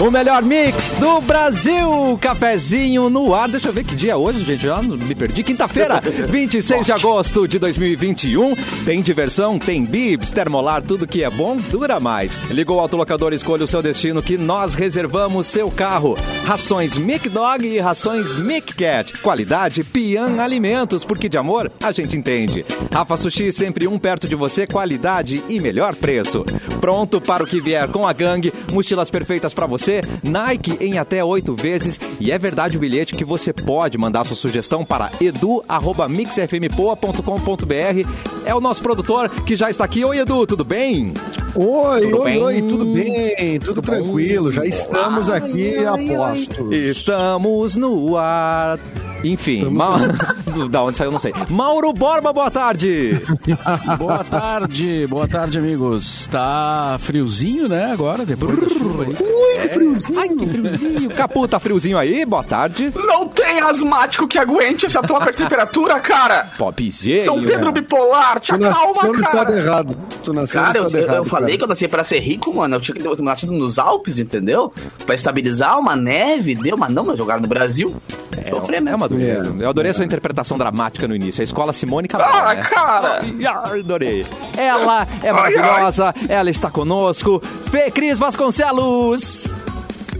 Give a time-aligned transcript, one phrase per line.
[0.00, 2.18] O melhor mix do Brasil.
[2.22, 3.50] Cafezinho no ar.
[3.50, 4.62] Deixa eu ver que dia é hoje, gente.
[4.62, 5.44] Já me perdi.
[5.44, 8.54] Quinta-feira, 26 de agosto de 2021.
[8.86, 12.38] Tem diversão, tem bibs, termolar, tudo que é bom dura mais.
[12.50, 16.16] Ligou o autolocador, escolha o seu destino que nós reservamos seu carro.
[16.46, 19.18] Rações Mic Dog e rações Mic Cat.
[19.18, 22.64] Qualidade Pian Alimentos, porque de amor a gente entende.
[22.90, 26.42] Rafa Sushi, sempre um perto de você, qualidade e melhor preço.
[26.80, 29.89] Pronto para o que vier com a gangue, mochilas perfeitas para você,
[30.22, 31.98] Nike em até oito vezes.
[32.20, 38.08] E é verdade o bilhete que você pode mandar sua sugestão para edu.mixfmpoa.com.br.
[38.44, 40.04] É o nosso produtor que já está aqui.
[40.04, 41.12] Oi, Edu, tudo bem?
[41.54, 42.42] Oi, Tudo oi, bem?
[42.42, 43.58] oi, tudo bem?
[43.58, 46.72] Tudo, tranquilo, já estamos aqui a posto.
[46.72, 48.78] Estamos no ar.
[49.22, 49.98] Enfim, Ma...
[50.70, 51.32] da onde saiu, eu não sei.
[51.50, 53.20] Mauro Borba, boa tarde.
[53.98, 56.26] Boa tarde, boa tarde, amigos.
[56.28, 59.10] Tá friozinho, né, agora, depois da chuva aí.
[59.20, 60.18] Ui, que friozinho.
[60.20, 61.10] Ai, que friozinho.
[61.10, 62.24] Capu, tá friozinho aí?
[62.24, 62.90] Boa tarde.
[62.94, 66.48] Não tem asmático que aguente essa troca de temperatura, cara!
[66.56, 67.24] Popzinho.
[67.24, 69.58] São Pedro bipolar, te Tu nasceu acalma, no estado cara!
[69.58, 69.96] errado.
[70.24, 71.16] Tu nasceu Cara, no eu, estado eu- errado.
[71.16, 72.76] eu falei que eu nasci pra ser rico, mano.
[72.76, 74.72] Eu tinha que ter nascido nos Alpes, entendeu?
[75.04, 77.94] Pra estabilizar uma neve, deu, mas não, mas jogaram no Brasil.
[78.36, 78.96] É, Sofrer é mesmo.
[78.98, 79.54] uma dureza.
[79.58, 81.40] Eu adorei a sua interpretação dramática no início.
[81.40, 82.62] A escola Simone Cabral, Ah, né?
[82.62, 83.18] cara!
[83.22, 84.24] Ai, Adorei.
[84.56, 87.40] Ela é maravilhosa, ela está conosco.
[87.70, 89.46] Fê Cris Vasconcelos.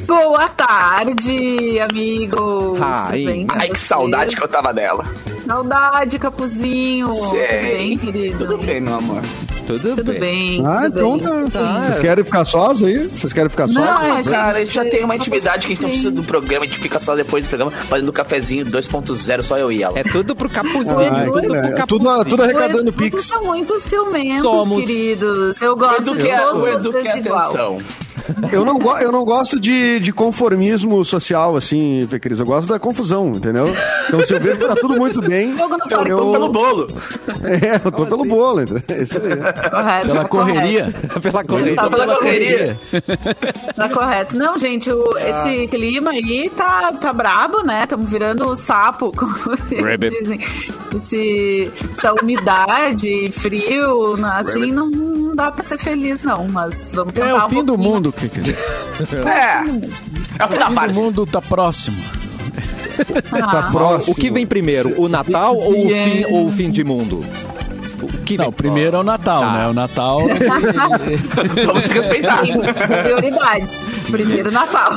[0.07, 2.81] Boa tarde, amigos.
[2.81, 5.05] Ai, Ai, que saudade que eu tava dela.
[5.47, 7.09] Saudade, Capuzinho.
[7.15, 8.39] Tudo bem, querido?
[8.39, 9.23] Tudo bem, meu amor.
[9.67, 10.65] Tudo, Tudo bem.
[10.67, 11.51] Ah, tudo então bem.
[11.51, 11.83] tá.
[11.83, 13.07] Vocês querem ficar sós aí?
[13.09, 13.77] Vocês querem ficar sós?
[13.77, 16.23] Não, é, Cara, a gente já tem uma intimidade que a gente não precisa do
[16.25, 19.99] programa, a gente fica só depois do programa fazendo cafezinho 2.0, só eu e ela.
[19.99, 20.99] É tudo pro Capuzinho.
[21.15, 21.51] Ai, tudo pro.
[21.51, 21.87] Capuzinho.
[21.87, 23.25] tudo, tudo arrecadando Vocês pix.
[23.27, 24.85] são muito ciumentos, Somos.
[24.87, 25.63] queridos.
[25.63, 27.49] Eu gosto Edu de todos o vocês igual.
[27.51, 27.79] atenção.
[28.53, 32.39] Eu não, go- eu não gosto de, de conformismo social, assim, Fê Cris.
[32.41, 33.67] Eu gosto da confusão, entendeu?
[34.09, 36.11] Então, se eu vejo que tá tudo muito bem, Fogo no Eu parque.
[36.11, 36.87] tô pelo bolo.
[37.45, 38.61] é, eu tô pelo bolo?
[38.89, 39.71] É Isso aí.
[39.71, 40.95] Correto, Pela tá correria.
[41.23, 41.77] Pela corrida.
[41.77, 42.79] Tá Pela correria.
[42.91, 43.19] correria.
[43.75, 44.37] Tá correto.
[44.37, 47.83] Não, gente, o- esse clima aí tá, tá brabo, né?
[47.85, 49.33] Estamos virando o sapo, como
[49.83, 50.19] Rabbit.
[50.19, 50.39] dizem.
[50.97, 54.91] Esse, essa umidade, frio, não- assim, não,
[55.31, 56.47] não dá pra ser feliz, não.
[56.49, 58.41] Mas vamos tentar É o um fim do mundo, Kiki.
[59.27, 59.63] É.
[60.39, 60.93] É o fim da O fim do fase.
[61.01, 61.97] mundo tá próximo.
[63.31, 64.13] Tá Ah, próximo.
[64.13, 67.25] O que vem primeiro, o Natal ou o, fim, ou o fim de mundo?
[68.03, 68.53] O que Não, vem?
[68.53, 69.53] primeiro é o Natal, Tá.
[69.53, 69.69] né?
[69.69, 70.21] O Natal.
[71.67, 72.43] Vamos se respeitar.
[73.03, 73.79] Prioridades.
[74.11, 74.93] Primeiro Natal.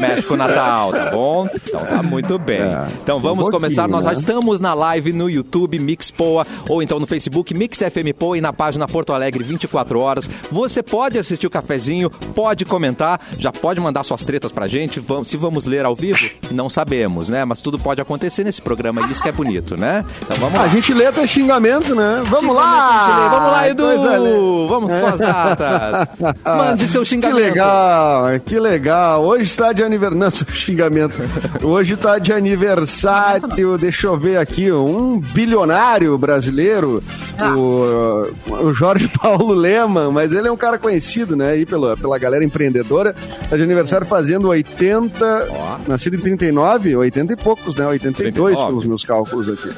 [0.00, 1.48] Mexe com o Natal, tá bom?
[1.54, 2.60] Então tá muito bem.
[2.60, 3.88] É, então um vamos pouquinho, começar.
[3.88, 4.16] Nós já né?
[4.16, 8.40] estamos na live no YouTube Mix Poa ou então no Facebook Mix FM Poa e
[8.40, 10.28] na página Porto Alegre 24 horas.
[10.50, 15.02] Você pode assistir o cafezinho, pode comentar, já pode mandar suas tretas pra gente.
[15.24, 17.44] Se vamos ler ao vivo, não sabemos, né?
[17.44, 20.04] Mas tudo pode acontecer nesse programa e isso que é bonito, né?
[20.22, 20.64] Então vamos lá.
[20.64, 22.22] A gente lê até xingamento, né?
[22.26, 23.28] Vamos lá!
[23.30, 24.68] Vamos lá, Edu!
[24.68, 26.08] Vamos com as datas.
[26.44, 27.36] Mande seu Que xingamento.
[27.38, 29.24] legal, que legal.
[29.24, 30.18] Hoje está de aniversário.
[30.18, 31.14] Não, seu xingamento.
[31.62, 33.48] Hoje está de aniversário.
[33.78, 34.70] Deixa eu ver aqui.
[34.72, 37.02] Um bilionário brasileiro,
[37.40, 37.54] Ah.
[37.56, 38.30] o,
[38.66, 41.50] o Jorge Paulo Leman, mas ele é um cara conhecido, né?
[41.50, 43.14] Aí pela, pela galera empreendedora.
[43.42, 45.48] Está de aniversário fazendo 80.
[45.86, 47.86] Nascido em 39, 80 e poucos, né?
[47.86, 48.66] 82 39.
[48.68, 49.68] pelos meus cálculos aqui.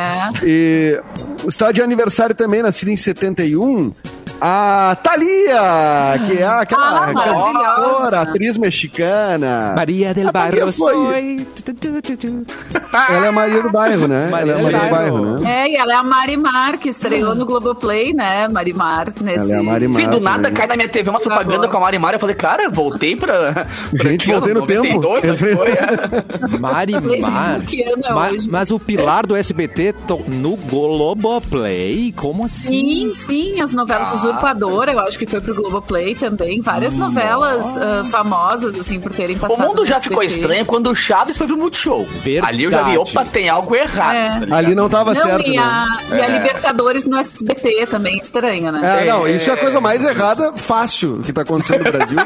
[0.00, 0.30] É.
[0.44, 1.00] E
[1.62, 3.94] está de aniversário também, nascida em 71,
[4.44, 7.58] a Thalia, que é aquela Ah, maravilhosa.
[7.76, 9.72] cantora, atriz mexicana.
[9.76, 11.46] Maria del Barrio foi-.
[13.08, 14.28] Ela é a Maria do Bairro, né?
[14.28, 15.38] Maria ela é do Maria do Bairro.
[15.38, 15.62] Né?
[15.62, 18.48] É, e ela é a Marimar, que estreou no Globoplay, né?
[18.48, 19.38] Marimar, nesse...
[19.38, 20.00] Ela é a Marimar.
[20.02, 20.56] Sim, do nada né?
[20.56, 22.16] cai na minha TV umas propaganda com a Mari Mari.
[22.16, 23.52] Eu falei, cara, voltei pra.
[23.52, 25.00] pra Gente, voltei no tempo.
[25.00, 26.58] 92, acho que foi, é.
[26.58, 26.86] Mar.
[26.88, 28.48] ano é?
[28.50, 29.94] Mas o pilar do SBT
[30.26, 32.12] no Globoplay?
[32.16, 32.68] Como assim?
[32.68, 36.60] Sim, sim, as novelas Usurpadora, eu acho que foi pro Globoplay também.
[36.60, 39.60] Várias novelas ah, famosas, assim, por terem O passado.
[39.60, 42.04] mundo no já ficou estranho quando o Chaves foi pro Multishow.
[42.22, 42.52] Verdade.
[42.54, 44.14] Ali eu já vi, opa, tem algo errado.
[44.14, 44.46] É.
[44.46, 44.56] tá?
[44.56, 45.62] Ali não tava Não, certo, e, né?
[45.62, 45.86] a,
[46.16, 49.02] e a Libertadores no SBT também, estranha, né?
[49.02, 52.18] É, não, isso é a coisa mais errada, fácil, que tá acontecendo no Brasil.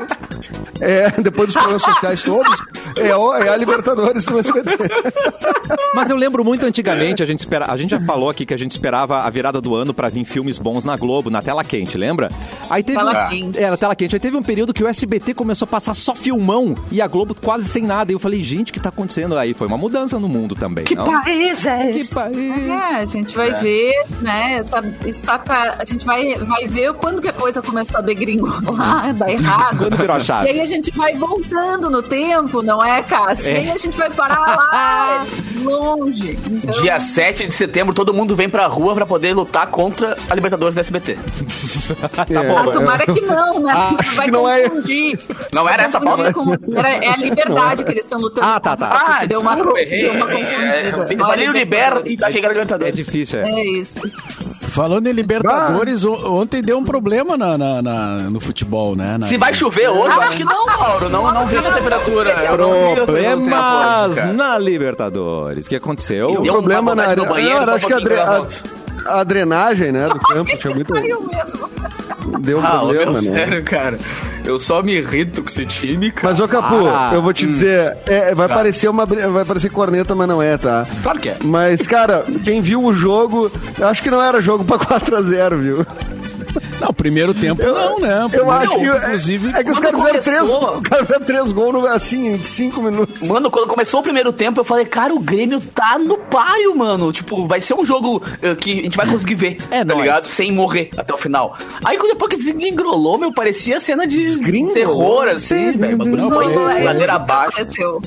[0.80, 2.62] É, depois dos problemas sociais todos,
[2.98, 4.70] É, o- é a Libertadores do SBT.
[5.94, 8.56] Mas eu lembro muito antigamente, a gente, espera, a gente já falou aqui que a
[8.58, 11.95] gente esperava a virada do ano pra vir filmes bons na Globo, na tela quente,
[11.96, 12.30] lembra?
[12.68, 13.58] Aí teve Tela um, quente.
[13.62, 14.16] Era tela quente.
[14.16, 17.34] Aí teve um período que o SBT começou a passar só filmão e a Globo
[17.34, 18.10] quase sem nada.
[18.12, 19.54] E eu falei, gente, o que tá acontecendo aí?
[19.54, 20.84] Foi uma mudança no mundo também.
[20.84, 21.06] Que não?
[21.22, 22.14] país é Que esse?
[22.14, 22.36] país!
[22.68, 24.54] É, a gente vai ver, né?
[24.56, 24.82] Essa,
[25.24, 29.78] tá- a gente vai, vai ver quando que a coisa começou a degringolar, dar errado.
[29.78, 30.48] Quando virou a E chave?
[30.48, 33.48] aí a gente vai voltando no tempo, não é, Cássio?
[33.48, 33.52] É.
[33.54, 35.26] E aí a gente vai parar lá
[35.62, 36.38] longe.
[36.50, 40.34] Então, Dia 7 de setembro, todo mundo vem pra rua pra poder lutar contra a
[40.34, 41.16] Libertadores do SBT.
[42.16, 43.72] Tá É, Ah, tomara que não, né?
[43.98, 45.18] Acho vai que não é- confundir.
[45.52, 46.08] Não era essa com-
[46.76, 48.46] era- é a liberdade que eles estão lutando.
[48.46, 48.88] Ah, tá, tá.
[49.20, 50.02] Ah, deu uma, desculpa, co- errei.
[50.02, 50.62] deu uma É, confundida.
[50.64, 52.12] é, Não é libera Libertadores.
[52.12, 52.96] e tá chegando a É Libertadores.
[52.96, 53.50] difícil, é.
[53.50, 54.00] É isso.
[54.70, 59.16] Falando em Libertadores, o- ontem deu um problema na, na- na- no futebol, né?
[59.18, 61.08] Na- Se vai chover hoje, eu acho que não, Mauro.
[61.08, 62.34] Não, não vi a temperatura.
[63.04, 65.66] Problemas na Libertadores.
[65.66, 66.28] O que aconteceu?
[66.28, 67.96] Tem um Deu problema na no banheiro, Não, só acho que a,
[69.08, 70.92] a- drenagem, né, do campo tinha muito.
[70.92, 71.66] Caiu mesmo.
[72.40, 73.38] Deu um Ah, problema, meu, né?
[73.38, 73.98] sério, cara.
[74.44, 76.28] Eu só me irrito com esse time, cara.
[76.28, 78.54] Mas, ô Capu, Ah, eu vou te dizer, é, vai, Tá.
[78.54, 80.86] parecer uma, vai parecer corneta, mas não é, tá?
[81.02, 81.36] Claro que é.
[81.42, 85.86] Mas, cara, quem viu o jogo, eu acho que não era jogo pra 4x0, viu?
[86.80, 88.20] Não, primeiro tempo não, né?
[88.22, 89.06] Eu Primeiro acho tempo, que.
[89.06, 92.42] Inclusive, é que os caras fizeram três, o cara fizeram três gols no- assim, em
[92.42, 93.28] cinco minutos.
[93.28, 97.10] Mano, quando começou o primeiro tempo, eu falei, cara, o Grêmio tá no páreo, mano.
[97.12, 100.00] Tipo, vai ser um jogo eh, que a gente vai conseguir ver, É tá nóis.
[100.00, 100.24] ligado?
[100.24, 101.56] Sem morrer até o final.
[101.84, 104.38] Aí, quando depois que desengrolou, meu, parecia cena de
[104.72, 105.96] terror, assim, velho.
[105.96, 108.00] Bagulho Não, foi ladeira é, abaixo.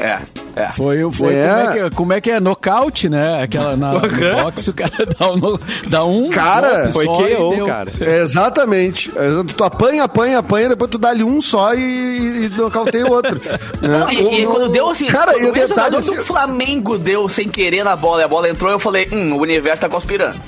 [0.00, 0.18] É,
[0.64, 0.68] é.
[0.72, 1.42] Foi, o- foi É.
[1.48, 2.40] como, é que, é- como é que é?
[2.40, 3.42] Nocaute, né?
[3.42, 5.58] Aquela na no boxe, o cara dá um,
[5.88, 7.66] dá um Cara, golpe Foi só e KO, deu.
[7.66, 7.92] cara.
[8.00, 9.10] É, exatamente.
[9.16, 13.10] É, Tu apanha, apanha, apanha, depois tu dá ali um só e, e nocauteia o
[13.12, 13.40] outro.
[13.80, 14.06] né?
[14.12, 17.48] E, e quando deu assim, Cara, quando e o detalhe do assim, Flamengo deu sem
[17.48, 20.38] querer na bola e a bola entrou, eu falei, hum, o universo tá conspirando.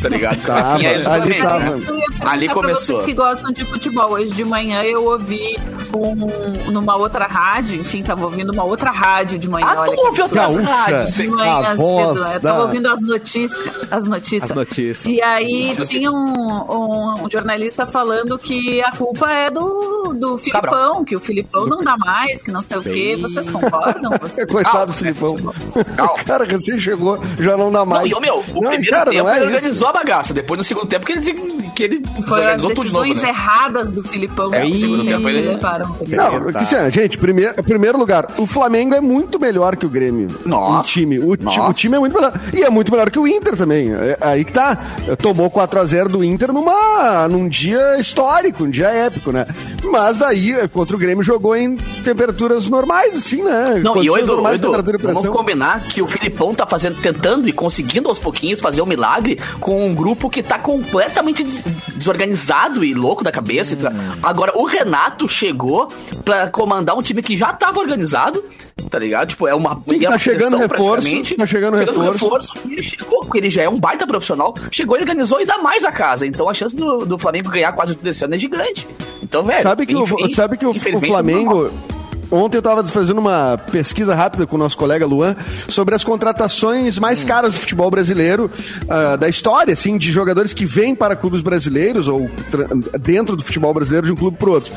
[0.00, 0.42] Tá ligado?
[0.44, 1.58] Tava, é ali tava.
[1.76, 1.86] né?
[2.20, 2.96] Ali pra começou.
[2.96, 4.10] vocês que gostam de futebol.
[4.12, 5.56] Hoje de manhã eu ouvi
[5.94, 9.66] um, numa outra rádio, enfim, tava ouvindo uma outra rádio de manhã.
[9.68, 10.74] Ah, olha tu ouve outras Gaúcha.
[10.74, 12.18] rádios, de manhã A voz cedo.
[12.34, 13.64] Eu da- tava ouvindo as notícias.
[13.90, 14.50] As notícias.
[14.50, 15.04] As notícias.
[15.06, 20.60] E aí tinha um, um- um jornalista falando que a culpa é do, do Filipão,
[20.62, 21.04] Cabral.
[21.04, 23.16] que o Filipão não dá mais, que não sei o quê.
[23.20, 24.10] Vocês concordam?
[24.20, 24.94] Vocês Coitado do Calma.
[24.94, 25.36] Filipão.
[25.96, 26.12] Calma.
[26.20, 28.10] O cara recém chegou, já não dá Não, mais.
[28.10, 29.75] e, ô, meu, o Não, primeiro cara, tempo não é isso.
[29.76, 30.34] Organizou a bagaça.
[30.34, 31.20] Depois, no segundo tempo, que ele,
[31.74, 33.28] que ele as desorganizou tudo de novo, decisões né?
[33.28, 35.96] erradas do Filipão É, no o segundo tempo ele- levaram.
[36.08, 40.28] Não, assim, gente, primeiro, primeiro lugar, o Flamengo é muito melhor que o Grêmio.
[40.44, 40.80] Nossa.
[40.80, 41.18] O time.
[41.18, 41.62] O, Nossa.
[41.62, 42.32] o time é muito melhor.
[42.54, 43.92] E é muito melhor que o Inter também.
[43.92, 44.78] É aí que tá.
[45.20, 49.46] Tomou 4x0 do Inter numa, num dia histórico, um dia épico, né?
[49.84, 53.80] Mas daí, contra o Grêmio, jogou em temperaturas normais, assim, né?
[53.82, 56.66] Não, e Condições o Edu, normais Edu, temperatura e vamos combinar que o Filipão tá
[56.66, 61.42] fazendo, tentando e conseguindo aos pouquinhos fazer um milagre com um grupo que tá completamente
[61.42, 61.60] des-
[61.96, 63.74] desorganizado e louco da cabeça.
[63.74, 63.92] tá-
[64.22, 65.88] Agora, o Renato chegou
[66.24, 68.44] pra comandar um time que já tava organizado,
[68.88, 69.26] tá ligado?
[69.30, 69.74] Tipo, é uma.
[69.88, 72.52] Sim, é uma tá chegando reforço, tá chegando reforço.
[72.64, 75.58] e ele chegou, porque ele já é um baita profissional, chegou e organizou e dá
[75.58, 76.24] mais a casa.
[76.28, 78.86] Então a chance do, do Flamengo ganhar quase tudo esse ano é gigante.
[79.20, 79.64] Então, velho.
[79.64, 81.72] Sabe que, o, sabe que o, o Flamengo.
[82.30, 85.36] Ontem eu estava fazendo uma pesquisa rápida com o nosso colega Luan
[85.68, 87.26] sobre as contratações mais Hum.
[87.26, 88.50] caras do futebol brasileiro,
[88.88, 92.28] ah, da história, assim, de jogadores que vêm para clubes brasileiros ou
[93.00, 94.72] dentro do futebol brasileiro de um clube para outro.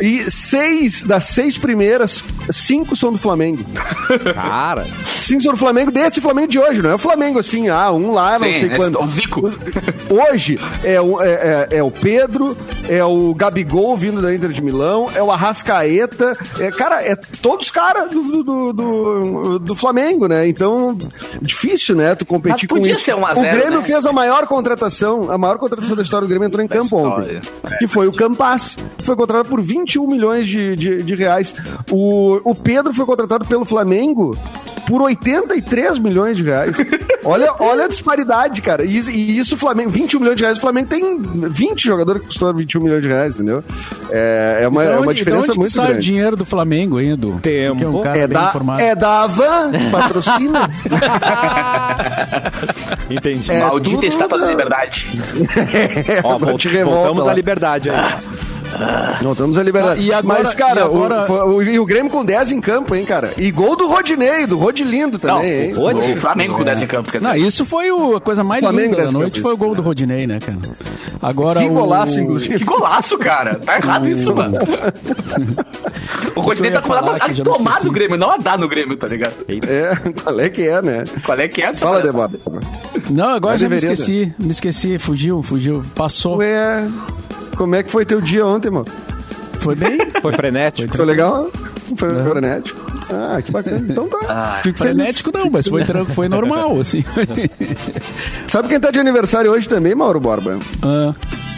[0.00, 3.64] E seis das seis primeiras, cinco são do Flamengo.
[4.34, 4.86] Cara,
[5.20, 8.12] Cinco são do Flamengo desse Flamengo de hoje, não é o Flamengo assim, ah, um
[8.12, 9.02] lá, não Sim, sei né, quanto.
[9.02, 9.52] o Zico.
[10.10, 12.56] Hoje é o, é, é- é o Pedro,
[12.88, 17.66] é o Gabigol vindo da Inter de Milão, é o Arrascaeta, é, cara, é todos
[17.66, 20.46] os caras do, do, do, do Flamengo, né?
[20.48, 20.96] Então,
[21.40, 22.14] difícil, né?
[22.14, 23.04] Tu competir Mas com podia isso.
[23.04, 23.84] ser um a o Grêmio né?
[23.84, 26.84] fez a maior contratação, a maior contratação da história do Grêmio entrou em Da campo
[26.96, 27.38] história.
[27.38, 31.54] ontem, que foi o Campas, que foi contratado por 21 milhões de, de, de reais.
[31.90, 34.36] O, o Pedro foi contratado pelo Flamengo
[34.86, 36.76] por 83 milhões de reais.
[37.26, 38.84] Olha, olha a disparidade, cara.
[38.84, 40.58] E, e isso, o Flamengo, 21 milhões de reais.
[40.58, 43.64] O Flamengo tem 20 jogadores que custou 21 milhões de reais, entendeu?
[44.10, 46.06] É, é uma, Da é uma onde- da diferença onde que muito sai o grande.
[46.06, 47.38] dinheiro do Flamengo, hein, Edu?
[47.40, 47.76] Tempo.
[47.78, 48.82] Que é um cara É bem da, informado.
[48.82, 50.68] é da Havan, patrocina.
[53.10, 53.50] entendi.
[53.50, 55.06] É, Maldita estátua da da- liberdade.
[56.06, 57.32] É, Ó, voltamos lá.
[57.32, 57.96] à liberdade aí.
[59.22, 60.00] Não temos a liberdade.
[60.00, 62.60] Ah, e agora- Mas, cara, e agora- o, o- e o Grêmio com 10 em
[62.60, 63.32] campo, hein, cara?
[63.36, 65.74] E gol do Rodinei, do Rodilindo Não, também, hein?
[65.76, 67.30] o, o Flamengo com 10 em campo, quer dizer.
[67.30, 69.82] Não, isso foi o- a coisa mais Flamengo linda da noite, foi o gol do
[69.82, 70.58] Rodinei, né, cara?
[71.22, 72.64] Agora Que o- golaço, Que inclusive.
[72.64, 73.54] golaço, cara.
[73.56, 74.58] Tá errado isso, mano.
[76.36, 79.06] o Rodinei tá que já me tomar do Grêmio, não a dar no Grêmio, tá
[79.06, 79.34] ligado?
[79.48, 81.04] É, qual é que é, né?
[81.24, 82.02] Qual é que é essa Fala?
[82.02, 82.30] Débora.
[83.10, 84.34] Não, agora Mas já me esqueci.
[84.38, 85.84] Me esqueci, fugiu, fugiu.
[85.94, 86.36] Passou.
[86.38, 86.84] Ué,
[87.56, 88.86] como é que foi teu dia ontem, mano?
[89.60, 89.98] Foi bem?
[90.20, 90.94] Foi frenético.
[90.94, 91.50] Foi legal?
[91.96, 92.80] Foi frenético?
[93.10, 93.86] Ah, que bacana.
[93.88, 94.18] Então tá.
[94.28, 94.94] Ah, Fico feliz.
[94.94, 95.82] Frenético não, mas foi,
[96.14, 97.02] foi normal, assim.
[98.46, 100.58] Sabe quem tá de aniversário hoje também, Mauro Borba?
[100.82, 101.12] Ah,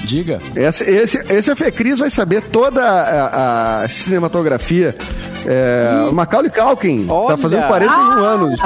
[0.05, 0.41] diga.
[0.55, 4.97] Esse, esse, esse a Fecris vai saber toda a, a cinematografia.
[5.49, 7.37] É, o Macaulay Culkin Olha!
[7.37, 7.93] tá fazendo 41
[8.25, 8.61] anos.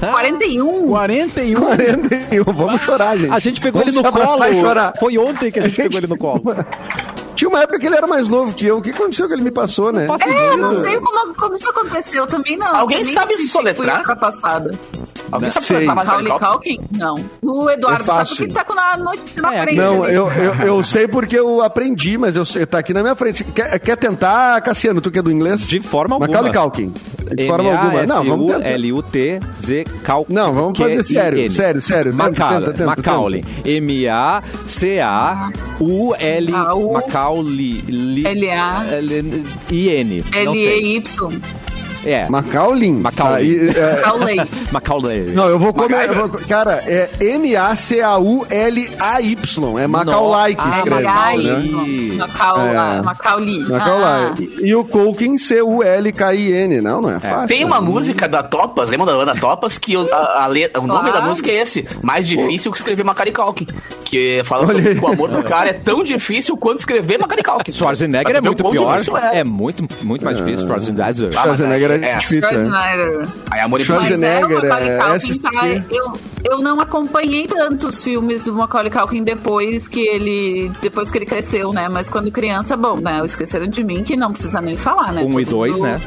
[0.00, 0.88] 41?
[0.88, 1.60] 41.
[1.60, 3.32] 41, vamos chorar, gente.
[3.32, 4.44] A gente pegou Vamos ele no colo.
[4.44, 4.94] e chorar.
[4.98, 6.42] Foi ontem que a gente pegou ele no colo.
[7.36, 8.78] Tinha uma época que ele era mais novo que eu.
[8.78, 10.06] O que aconteceu que ele me passou, né?
[10.06, 12.74] faço É, eu não sei como, como isso aconteceu também, não.
[12.76, 13.98] Alguém sabe soletrar?
[13.98, 14.70] Ultrapassada.
[15.32, 15.80] Alguém sabe Sei.
[15.80, 16.78] se vai Macaulay Culkin?
[16.96, 17.14] Não.
[17.42, 19.76] O Eduardo sabe porque tá com a noite na É, frente.
[19.76, 23.16] Não, eu, eu, eu sei porque eu aprendi, mas eu sei, tá aqui na minha
[23.16, 23.42] frente.
[23.44, 25.66] Quer, quer tentar, Cassiano, tu que é do inglês?
[25.66, 26.28] De forma alguma.
[26.28, 26.92] Macaulay Culkin.
[27.34, 28.02] De forma alguma.
[28.06, 28.68] Não, vamos tentar.
[28.68, 30.32] M-A-S-U-L-U-T-Z Culkin.
[30.34, 32.12] Não, vamos fazer sério, sério, sério.
[32.14, 33.42] Macaulay.
[33.64, 36.54] M-A-C-A-U-L.
[36.54, 37.82] A-U- Macaulay.
[37.88, 38.84] L-A.
[39.70, 40.24] I-N.
[40.32, 40.46] Sei.
[40.46, 41.02] L-E-Y.
[42.04, 42.28] É.
[42.28, 42.90] Macaulay?
[42.92, 43.34] Macaulay.
[43.36, 44.36] Ah, e, é, Macaulay.
[44.72, 45.20] Macaulay.
[45.34, 46.08] não, eu vou comer.
[46.08, 47.08] Eu vou- cara, é
[48.52, 49.78] M-A-C-A-U-L-A-Y.
[49.78, 51.02] É Macaulay que Ah, escreve.
[51.02, 51.46] Macaulay.
[51.46, 51.56] né?
[51.56, 52.16] Macaulay.
[52.16, 52.70] Macaulay.
[52.98, 53.02] É.
[53.02, 53.58] Macaulay.
[53.60, 54.24] Macaulay.
[54.24, 54.34] Ah.
[54.40, 56.80] E, e o Culkin, C-U-L-K-I-N.
[56.80, 57.48] Não, não é fácil.
[57.48, 59.78] Tem uma música da Topas, lembra da Ana Topas?
[59.78, 61.20] Que o, a, a le- o nome Claro.
[61.20, 61.86] da música é esse.
[62.02, 63.66] Mais difícil que escrever Macaulay Culkin.
[64.04, 67.72] Que fala sobre o amor do cara é tão difícil quanto escrever Macaulay Culkin.
[67.72, 69.00] Schwarzenegger é muito pior.
[69.32, 70.66] É muito, muito mais difícil.
[70.66, 71.30] Schwarzenegger.
[71.36, 72.58] Ah, Schwarzenegger é, é, difícil, né?
[72.58, 73.28] Schwarzenegger.
[73.50, 74.48] Aí amor e Schwarzenegger.
[74.48, 78.52] Mas é, o Schwarzenegger, Macaulay é, Culkin tá, eu, eu não acompanhei tantos filmes do
[78.54, 81.88] Macaulay Culkin depois que ele depois que ele cresceu, né?
[81.88, 83.22] Mas quando criança, bom, né?
[83.22, 85.22] O Esqueceram de Mim, que não precisa nem falar, né?
[85.22, 86.00] Um e Todo dois, mundo né?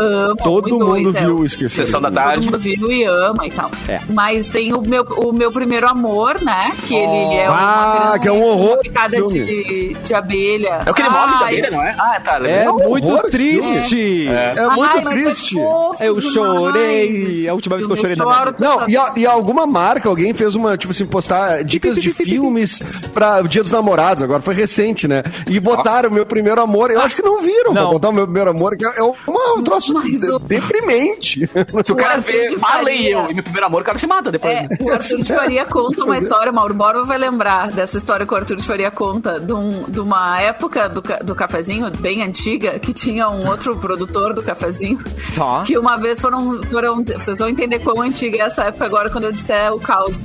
[0.00, 1.20] Ama, Todo um e dois, mundo é.
[1.20, 1.74] viu esqueci.
[1.74, 2.44] Sessão da Todo tarde.
[2.46, 3.70] mundo viu e ama e tal.
[3.88, 4.00] É.
[4.14, 6.72] Mas tem o meu, o meu primeiro amor, né?
[6.86, 10.82] Que ele é Ah, uma que é um horror picada de, de abelha.
[10.86, 11.96] É o que ele morre da Ai, abelha, não é?
[11.98, 12.36] Ah, tá.
[12.36, 12.78] É legal.
[12.78, 14.28] muito horror triste.
[14.28, 15.27] É ai, muito mas triste.
[15.30, 17.48] É fofo Eu chorei.
[17.48, 18.54] A última vez que eu chorei na minha.
[18.58, 22.80] Não, e, a- e alguma marca, alguém fez uma, tipo assim, postar dicas de filmes
[23.12, 25.22] pra Dia dos Namorados, agora foi recente, né?
[25.48, 27.90] E botaram o meu primeiro amor, eu acho que não viram pra Não.
[27.92, 31.48] botar o meu primeiro amor, que é uma- um troço Mas de- deprimente.
[31.84, 33.10] Se o cara vê e Faria.
[33.12, 34.52] eu e meu primeiro amor, o cara se mata depois.
[34.54, 38.32] É, o Arthur de Faria conta uma história, Mauro Borba vai lembrar dessa história que
[38.32, 42.78] o Arthur de Faria conta de, um- de uma época do, do cafezinho, bem antiga,
[42.78, 44.98] que tinha um outro produtor do cafezinho,
[45.34, 45.62] Tá.
[45.66, 47.02] que uma vez foram, foram.
[47.04, 50.20] Vocês vão entender quão antiga é essa época agora quando eu disser o caos.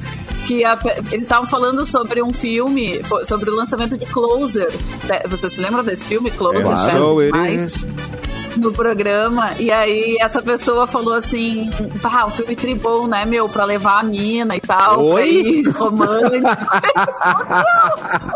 [0.47, 0.77] Que a-
[1.11, 4.71] eles estavam falando sobre um filme, sobre o lançamento de Closer.
[5.27, 6.63] Vocês se lembram desse filme, Closer?
[6.63, 6.81] Claro.
[6.91, 7.75] Perto So it demais?
[7.75, 7.85] is.
[8.57, 11.71] no programa, e aí essa pessoa falou assim:
[12.01, 15.27] pá, um filme tribom, né, meu, pra levar a mina e tal, Oi?
[15.27, 16.41] ir romântico.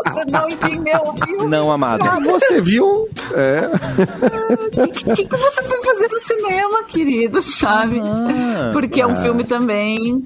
[0.04, 1.46] não, você não entendeu o filme.
[1.46, 2.04] Não, amada.
[2.24, 3.08] Você viu?
[3.32, 3.70] É.
[4.82, 8.00] O que, que, que você foi fazer no cinema, querido, sabe?
[8.72, 10.20] Porque é um filme também.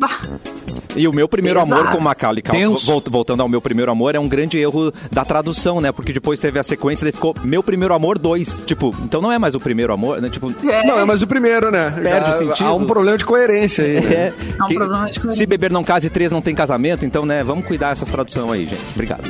[0.97, 1.72] E o meu primeiro Exato.
[1.73, 5.81] Amor com Macaulay Culkin, voltando ao meu primeiro amor, é um grande erro da tradução,
[5.81, 5.93] né?
[5.93, 8.63] Porque depois teve a sequência e ficou meu primeiro amor 2.
[8.67, 10.29] Tipo, então não é mais o primeiro amor, né?
[10.29, 11.91] Tipo, É, Não, é mais o primeiro, né?
[11.91, 12.67] Perde Já o sentido.
[12.67, 14.01] Há um problema de coerência aí.
[14.01, 14.15] né?
[14.15, 15.39] é, É um que- problema de coerência.
[15.43, 18.67] se beber não case três não tem casamento, então, né, vamos cuidar dessas traduções aí,
[18.67, 18.83] gente.
[18.95, 19.23] Obrigado.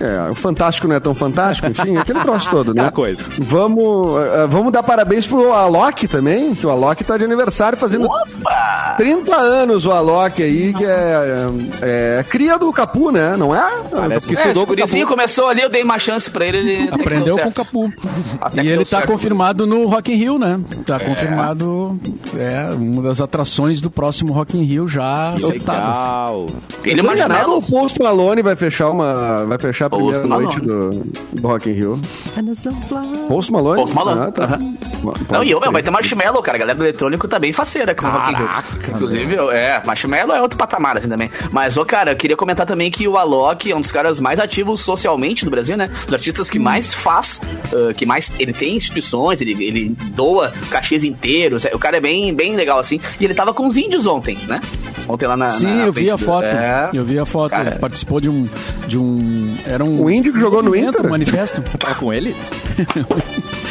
[0.00, 2.82] É, o Fantástico não é tão fantástico, enfim, aquele troço todo, né?
[2.82, 3.22] Aquela coisa.
[3.38, 8.06] Vamos, eh, vamos dar parabéns pro Alok também, que o Alok tá de aniversário fazendo
[8.06, 8.94] Opa!
[8.96, 11.46] 30 anos o Alok aí, que é,
[11.80, 13.36] é cria do Capu, né?
[13.36, 13.82] Não é?
[13.90, 15.06] Parece que É, estudou o com o Capu.
[15.06, 16.58] começou ali, eu dei uma chance pra ele.
[16.58, 17.52] ele Aprendeu deu com o.
[17.52, 17.92] Capu.
[18.40, 19.06] Até E ele tá certo.
[19.12, 20.60] confirmado no Rock in Rio, né?
[20.86, 21.98] Tá confirmado,
[22.36, 25.34] é, uma das atrações do próximo Rock in Rio já.
[25.34, 26.46] Legal.
[26.84, 29.44] Ele tô enganado, o Post Malone vai fechar uma.
[29.44, 30.90] Vai fechar a primeira noite do,
[31.32, 32.00] do Rock in Rio.
[33.28, 33.80] Post Malone?
[33.80, 34.58] Post Malone, Ah, tá.
[35.02, 36.56] Pode Não, e eu, meu, vai ter Marshmallow, cara.
[36.56, 38.48] A galera do eletrônico tá bem faceira com o Rock in Rio.
[38.94, 41.30] Inclusive, eu- é, Marshmallow é outro patamar, assim, também.
[41.62, 44.40] Mas, ô, cara, eu queria comentar também que o Alok é um dos caras mais
[44.40, 45.88] ativos socialmente do Brasil, né?
[46.06, 47.40] Dos artistas que mais faz,
[47.72, 48.32] ah, que mais...
[48.36, 51.64] Ele tem instituições, ele, ele doa cachês inteiros.
[51.72, 52.98] O cara é bem, bem legal, assim.
[53.20, 54.60] E ele tava com os índios ontem, né?
[55.08, 55.50] Ontem lá na.
[55.50, 56.46] Sim, na eu vi a frente do- foto.
[56.46, 56.90] É.
[56.92, 57.50] Eu vi a foto.
[57.52, 57.70] Cara.
[57.70, 58.44] Ele participou de um.
[58.88, 60.02] De um era um.
[60.02, 61.06] O índio que jogou no Inter?
[61.06, 61.62] Um manifesto.
[61.78, 62.34] Tá com ele?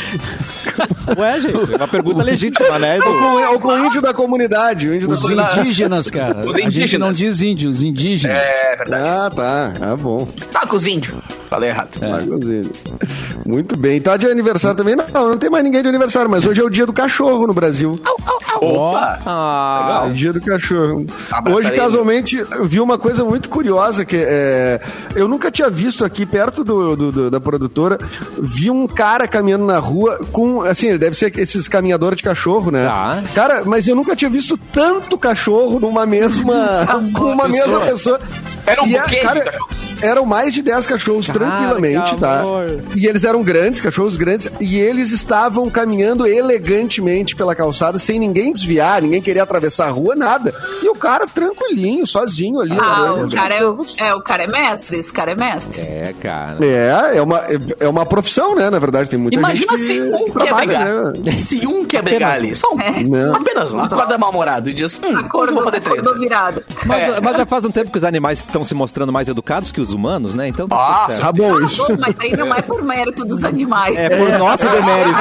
[1.17, 2.97] Ué, gente, é uma pergunta legítima, né?
[2.99, 4.87] Ou com, ou com o índio da comunidade.
[4.87, 5.59] O índio da Os comunidade.
[5.59, 6.39] indígenas, cara.
[6.47, 7.07] Os A gente indígenas.
[7.07, 8.37] não diz índios, os indígenas.
[8.37, 9.03] É verdade.
[9.07, 9.73] Ah, tá.
[9.81, 10.27] Ah, bom.
[10.51, 11.17] Tá com os índios.
[11.51, 11.89] Falei errado.
[11.99, 12.65] Maravilha.
[13.45, 13.99] Muito bem.
[13.99, 14.95] Tá de aniversário também?
[14.95, 17.53] Não, não tem mais ninguém de aniversário, mas hoje é o dia do cachorro no
[17.53, 17.99] Brasil.
[18.61, 19.19] Opa!
[19.25, 20.07] Ah, Legal.
[20.07, 21.05] É dia do cachorro.
[21.29, 24.79] Abraçarei Hoje, casualmente, eu vi uma coisa muito curiosa que é,
[25.13, 27.99] eu nunca tinha visto aqui perto do, do- do- da produtora.
[28.39, 32.71] Vi um cara caminhando na rua com, assim, ele deve ser esses caminhadores de cachorro,
[32.71, 32.85] né?
[32.85, 33.21] Tá.
[33.35, 36.55] Cara, mas eu nunca tinha visto tanto cachorro numa mesma,
[37.13, 38.21] com uma mesma pessoa.
[38.65, 39.51] Era um E buquê de cara.
[40.03, 42.43] Eram mais de 10 cachorros tranquilamente, que tá?
[42.95, 48.51] E eles eram grandes, cachorros grandes, e eles estavam caminhando elegantemente pela calçada, sem ninguém
[48.53, 50.53] desviar, ninguém queria atravessar a rua, nada.
[50.83, 52.77] E o cara tranquilinho, sozinho ali.
[52.79, 53.61] Ah, o cara é,
[54.07, 55.81] é, o cara é mestre, esse cara é mestre.
[55.81, 56.57] é, cara.
[56.65, 58.69] É, é uma, é, é uma profissão, né?
[58.69, 61.13] Na verdade, tem muita Imagina gente se um que quer trabalha, brigar.
[61.23, 61.31] né?
[61.33, 62.55] Se um quer brigar ali.
[62.55, 62.79] Só um.
[62.81, 63.35] É, Não.
[63.35, 63.79] Apenas um.
[63.79, 66.19] Acorda mal-humorado e diz: Hum, Acordou, vou fazer acordou treta.
[66.19, 66.63] virado.
[66.85, 67.21] Mas, É.
[67.21, 69.91] mas já faz um tempo que os animais estão se mostrando mais educados que os
[69.91, 70.47] humanos, né?
[70.47, 71.23] Então tá Ah, tudo certo.
[71.31, 71.83] Tá bom isso.
[71.83, 73.97] Acordou, mas aí não é por mérito dos animais.
[73.97, 75.17] É por nosso demérito.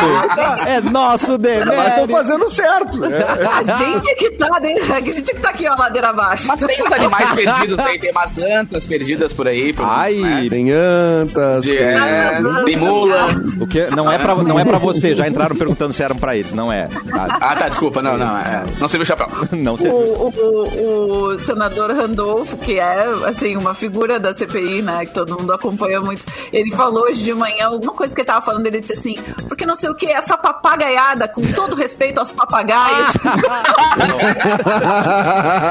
[0.66, 2.08] É nosso Mas estão demérito.
[2.08, 3.04] fazendo certo.
[3.04, 3.46] É.
[3.46, 4.74] A gente que tá, né?
[4.94, 6.46] A gente que tá aqui, ó, ladeira abaixo.
[6.48, 9.72] Mas tem os animais perdidos aí, tem umas antas perdidas por aí.
[9.72, 10.46] Por, Ai, né?
[10.50, 11.64] Tem antas.
[11.64, 13.26] De- tem- é, tem mula.
[13.60, 15.14] o que não é pra, não é pra você.
[15.14, 16.52] Já entraram perguntando se eram pra eles.
[16.52, 16.88] Não é.
[17.10, 17.38] Tá?
[17.40, 18.38] Ah, tá, desculpa, não, não.
[18.38, 19.28] É, não serviu o chapéu.
[19.52, 19.90] Não O, sei.
[19.90, 25.52] o, o senador Randolfo, que é, assim, uma figura da CPI, né, que todo mundo
[25.52, 28.92] acompanha muito, ele falou hoje de manhã, alguma coisa que ele tava falando, ele disse
[28.94, 29.14] assim,
[29.48, 33.08] porque não sei o que, essa papagaiada, com todo respeito aos papagaios,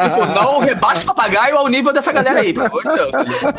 [0.10, 3.12] Tipo, não rebaixe o papagaio ao nível dessa galera aí, pelo amor de Deus.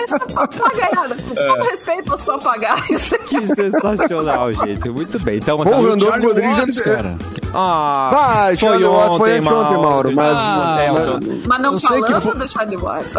[0.03, 3.11] essa papagaiada, com todo respeito aos papagaios.
[3.31, 4.89] Que sensacional, gente.
[4.89, 5.37] Muito bem.
[5.39, 7.17] Então, Bom, tá- o Randolfo Rodrigues, Watts, cara.
[7.55, 12.49] Ah, Ah, Charlie Watts foi anteontem, Mauro, mas- É, mas- Mas não falamos foi- do
[12.53, 13.13] Charlie Watts.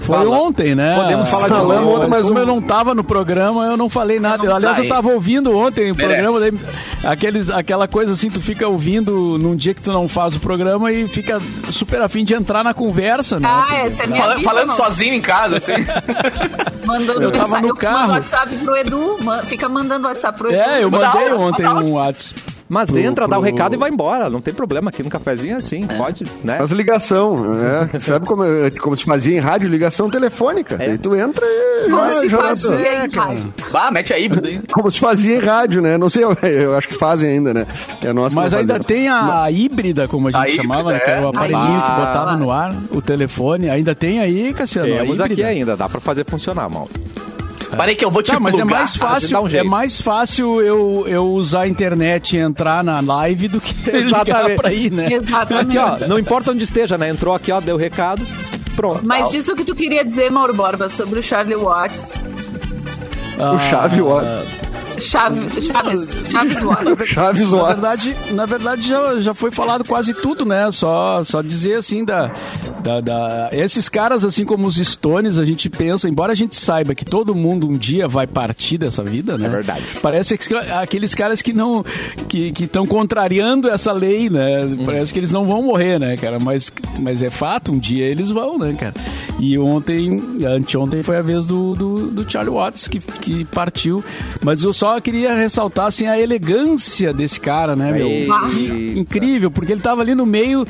[0.00, 0.96] Foi ontem, né?
[0.96, 1.96] Podemos falar de Falamos novo.
[1.96, 4.44] ontem, mas Como um- eu não tava no programa, eu não falei nada.
[4.46, 4.88] Eu, aliás, eu aí.
[4.88, 6.22] tava ouvindo ontem o Merece.
[6.22, 10.36] programa, daí, aqueles, aquela coisa assim, tu fica ouvindo num dia que tu não faz
[10.36, 13.48] o programa e fica super afim de entrar na conversa, né?
[13.50, 14.76] Ah, essa é minha Falando, vida, falando mano.
[14.84, 15.72] sozinho em casa, assim.
[16.84, 18.12] Mandando Eu tava mensagem, no eu carro.
[18.12, 20.58] WhatsApp pro Edu, fica mandando WhatsApp pro Edu.
[20.60, 22.51] É, eu mandei ontem um WhatsApp.
[22.72, 24.30] Mas Pro- entra, dá o pro- recado e vai embora.
[24.30, 24.88] Não tem problema.
[24.88, 25.86] Aqui no cafezinho é assim.
[25.86, 26.56] Pode, né?
[26.56, 27.90] Faz ligação, né?
[28.00, 28.42] Sabe como,
[28.80, 29.68] como se fazia em rádio?
[29.68, 30.76] Ligação telefônica.
[30.82, 30.92] É.
[30.92, 33.26] Aí tu entra e Como já, se já fazia É, em cara.
[33.28, 33.54] rádio.
[33.70, 34.58] Bah, mete a híbrida aí.
[34.72, 35.98] Como se fazia em rádio, né?
[35.98, 37.66] Não sei, eu, acho que fazem ainda, né?
[38.02, 38.86] É que Mas ainda fazemos.
[38.86, 41.00] tem a híbrida, como a gente A híbrida, chamava, né?
[41.00, 41.28] Que era o é.
[41.28, 42.06] aparelhinho que Ah.
[42.06, 43.68] botava no ar, o telefone.
[43.68, 44.88] Ainda tem aí, Cassiano?
[44.94, 45.76] Temos aqui ainda.
[45.76, 46.88] Dá pra fazer funcionar, mal.
[47.76, 50.60] Parei que eu vou te Tá, mas é mais dá fácil, um é mais fácil
[50.60, 54.56] eu, eu usar a internet e entrar na live do que ligar Exatamente.
[54.56, 55.12] pra ir, né?
[55.12, 55.78] Exatamente.
[55.78, 56.08] Aqui, ó.
[56.08, 57.08] Não importa onde esteja, né?
[57.08, 57.60] Entrou aqui, ó.
[57.60, 58.22] Deu recado.
[58.76, 59.00] Pronto.
[59.04, 62.22] Mas diz o que tu queria dizer, Mauro Borba, sobre o Charlie Watts.
[63.38, 64.71] O Chave Ah, Watts.
[64.98, 67.08] Chave, Chaves, Chaves Watts.
[67.08, 67.72] Chaves Na Watts.
[67.80, 70.70] verdade, na verdade já, já foi falado quase tudo, né?
[70.70, 72.30] Só, só dizer assim da,
[72.82, 76.94] da, da- Esses caras, assim como os Stones, a gente pensa, embora a gente saiba
[76.94, 79.46] que todo mundo um dia vai partir dessa vida, né?
[79.46, 79.82] É verdade.
[80.02, 81.84] Parece que aqueles caras que não.
[82.28, 84.60] que estão contrariando essa lei, né?
[84.84, 86.38] Parece que eles não vão morrer, né, cara?
[86.40, 88.94] Mas, mas é fato, um dia eles vão, né, cara?
[89.38, 94.04] E ontem, anteontem foi a vez do, do, do Charlie Watts que, que partiu.
[94.42, 98.08] Mas eu só queria ressaltar assim, a elegância desse cara, né, meu?
[98.08, 98.40] Eita.
[98.50, 100.66] Que incrível, porque ele tava ali no meio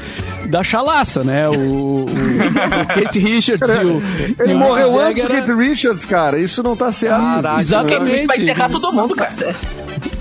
[0.50, 1.48] da chalaça, né?
[1.48, 4.02] O, o, o Kate Richards e o.
[4.38, 5.28] Ele e morreu antes do.
[5.30, 6.38] Keith Richards, cara.
[6.38, 7.22] Isso não tá certo.
[7.22, 8.26] Caraca, Exatamente.
[8.26, 9.32] Vai enterrar todo mundo, cara.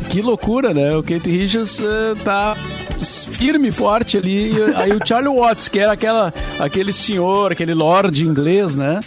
[0.08, 0.96] Que loucura, né?
[0.96, 2.56] O Kate Richards eh, tá
[3.30, 4.54] firme e forte ali.
[4.74, 9.02] Aí o Charlie Watts, que era aquela, aquele senhor, aquele lord inglês, né?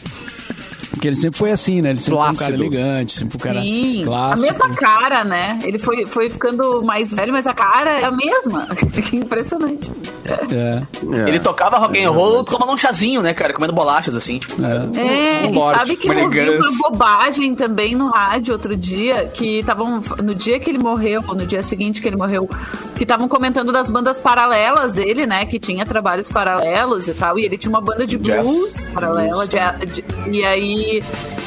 [1.04, 1.90] Porque ele sempre foi assim, né?
[1.90, 2.62] Ele sempre foi um cara Plácido.
[2.62, 4.48] elegante, sempre foi um cara Sim, a clássico.
[4.48, 5.58] mesma cara, né?
[5.62, 8.66] Ele foi, foi ficando mais velho, mas a cara é a mesma.
[9.04, 9.92] Que impressionante.
[10.24, 10.82] É.
[11.20, 11.28] É.
[11.28, 13.52] Ele tocava rock and roll tomando um chazinho, né, cara?
[13.52, 14.54] Comendo bolachas, assim, tipo.
[14.64, 19.26] É, Um e sabe que eu uma ouvi uma bobagem também no rádio outro dia,
[19.26, 22.48] que estavam, no dia que ele morreu, ou no dia seguinte que ele morreu,
[22.96, 27.44] que estavam comentando das bandas paralelas dele, né, que tinha trabalhos paralelos e tal, e
[27.44, 28.46] ele tinha uma banda de Jazz.
[28.48, 31.02] blues paralela, de- de- e aí...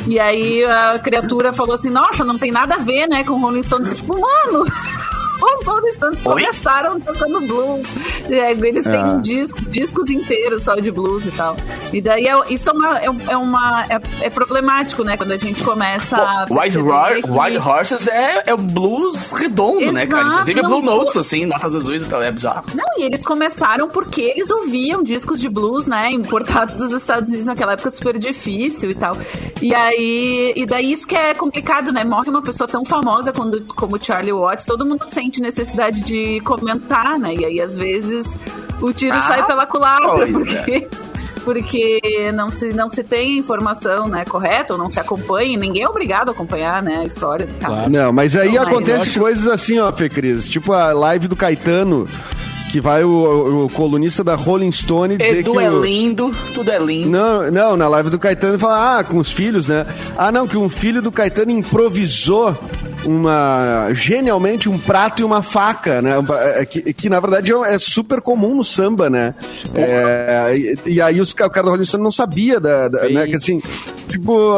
[0.10, 3.62] E aí a criatura falou assim, nossa, não tem nada a ver, né, com Rolling
[3.62, 3.92] Stones.
[3.94, 4.64] Tipo, mano,
[5.42, 6.34] Os Rolling Stones Oi?
[6.44, 7.86] começaram tocando blues.
[8.30, 9.04] É, eles têm É.
[9.06, 11.56] um disco, discos inteiros só de blues e tal.
[11.94, 15.16] E daí é- isso é, uma, é, é uma é, é problemático, né?
[15.18, 16.46] Quando a gente começa a.
[16.50, 16.78] Wild,
[17.24, 20.22] que- Wild Horses é, é blues redondo, né, cara?
[20.22, 20.98] Exato, Inclusive é não, Blue não.
[20.98, 22.64] Notes, assim, notas azuis e tal, é bizarro.
[22.74, 27.48] Não, e eles começaram porque eles ouviam discos de blues, né, importados dos Estados Unidos
[27.48, 29.16] naquela época super difícil e tal.
[29.62, 32.04] E aí, e daí isso que é complicado, né?
[32.04, 37.18] Morre uma pessoa tão famosa quando, como Charlie Watts, todo mundo sente necessidade de comentar,
[37.20, 37.34] né?
[37.36, 38.38] E aí às vezes
[38.82, 40.32] o tiro Ah, sai pela culatra, é.
[40.32, 40.88] porque
[41.48, 42.02] porque
[42.34, 45.84] não se, não se tem a informação né, correta, ou não se acompanha, e ninguém
[45.84, 47.74] é obrigado a acompanhar né, a história do cara.
[47.74, 47.90] Claro.
[47.90, 50.48] Não, mas aí Não, mas acontece eu acho- coisas assim, ó, Fê Cris.
[50.48, 52.06] Tipo a live do Caetano,
[52.72, 55.60] que vai o, o colunista da Rolling Stone dizer Edu que.
[55.60, 57.10] é o- lindo, tudo é lindo.
[57.10, 59.86] Não, não, na live do Caetano fala, ah, com os filhos, né?
[60.18, 62.56] Ah, não, que um filho do Caetano improvisou
[63.06, 66.12] uma genialmente um prato e uma faca, né?
[66.56, 69.34] É, Que, que, na verdade é é super comum no samba, né?
[69.74, 70.54] É,
[70.86, 73.28] e, e aí os, o cara da Rolling Stone não sabia da, da- né?
[73.28, 73.62] Que assim,
[74.08, 74.54] tipo,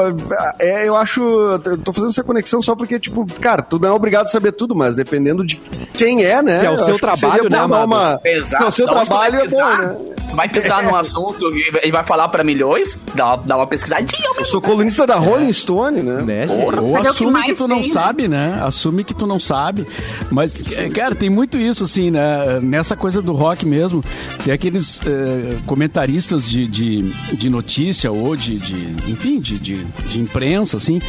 [0.59, 3.91] é, eu acho, eu tô fazendo essa conexão só porque tipo, cara, tu não é
[3.91, 5.57] obrigado a saber tudo, mas dependendo de
[5.93, 6.59] quem é, né?
[6.59, 7.85] Se é o eu seu trabalho, né, Amado?
[7.85, 8.19] uma...
[8.23, 8.63] Exato.
[8.63, 9.95] Não, seu trabalho é bom, né?
[10.33, 11.49] Vai pensar num assunto
[11.83, 14.29] e vai falar pra milhões, dá, dá uma pesquisadinha.
[14.37, 16.21] Eu sou colunista da Rolling Stone, né?
[16.21, 16.79] Né, gente?
[16.79, 17.93] Ou Mas é que assume que, tu não tem, né?
[17.93, 18.59] sabe, né?
[18.61, 19.87] Assume que tu não sabe.
[20.29, 22.59] Mas, é, cara, tem muito isso, assim, né?
[22.61, 24.03] Nessa coisa do rock mesmo.
[24.43, 27.01] Tem aqueles eh, comentaristas de, de,
[27.33, 31.01] de notícia ou de, de enfim, de, de, de imprensa, assim,